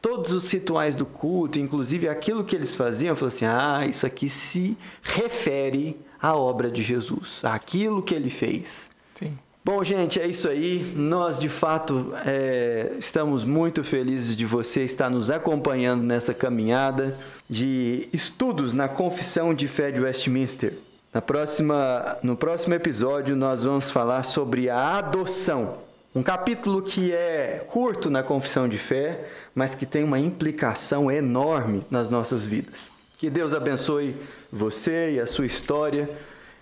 todos 0.00 0.32
os 0.32 0.50
rituais 0.50 0.94
do 0.94 1.04
culto, 1.06 1.58
inclusive 1.58 2.08
aquilo 2.08 2.44
que 2.44 2.56
eles 2.56 2.74
faziam, 2.74 3.14
falou 3.14 3.28
assim: 3.28 3.44
ah, 3.44 3.86
isso 3.88 4.06
aqui 4.06 4.28
se 4.28 4.76
refere 5.02 5.96
à 6.20 6.34
obra 6.34 6.70
de 6.70 6.82
Jesus, 6.82 7.40
àquilo 7.42 8.02
que 8.02 8.14
ele 8.14 8.30
fez. 8.30 8.90
Sim. 9.14 9.36
Bom, 9.64 9.84
gente, 9.84 10.20
é 10.20 10.26
isso 10.26 10.48
aí. 10.48 10.92
Nós, 10.96 11.38
de 11.38 11.48
fato, 11.48 12.12
é, 12.24 12.92
estamos 12.98 13.44
muito 13.44 13.84
felizes 13.84 14.34
de 14.34 14.46
você 14.46 14.84
estar 14.84 15.10
nos 15.10 15.30
acompanhando 15.30 16.02
nessa 16.02 16.32
caminhada 16.32 17.16
de 17.48 18.08
estudos 18.12 18.72
na 18.72 18.88
Confissão 18.88 19.52
de 19.52 19.68
Fé 19.68 19.90
de 19.90 20.00
Westminster. 20.00 20.74
Na 21.12 21.20
próxima, 21.20 22.16
no 22.22 22.36
próximo 22.36 22.72
episódio, 22.74 23.34
nós 23.34 23.64
vamos 23.64 23.90
falar 23.90 24.22
sobre 24.22 24.70
a 24.70 24.98
adoção. 24.98 25.89
Um 26.12 26.24
capítulo 26.24 26.82
que 26.82 27.12
é 27.12 27.64
curto 27.68 28.10
na 28.10 28.20
Confissão 28.20 28.68
de 28.68 28.76
Fé, 28.76 29.28
mas 29.54 29.76
que 29.76 29.86
tem 29.86 30.02
uma 30.02 30.18
implicação 30.18 31.08
enorme 31.08 31.86
nas 31.88 32.10
nossas 32.10 32.44
vidas. 32.44 32.90
Que 33.16 33.30
Deus 33.30 33.54
abençoe 33.54 34.16
você 34.50 35.12
e 35.12 35.20
a 35.20 35.26
sua 35.26 35.46
história. 35.46 36.10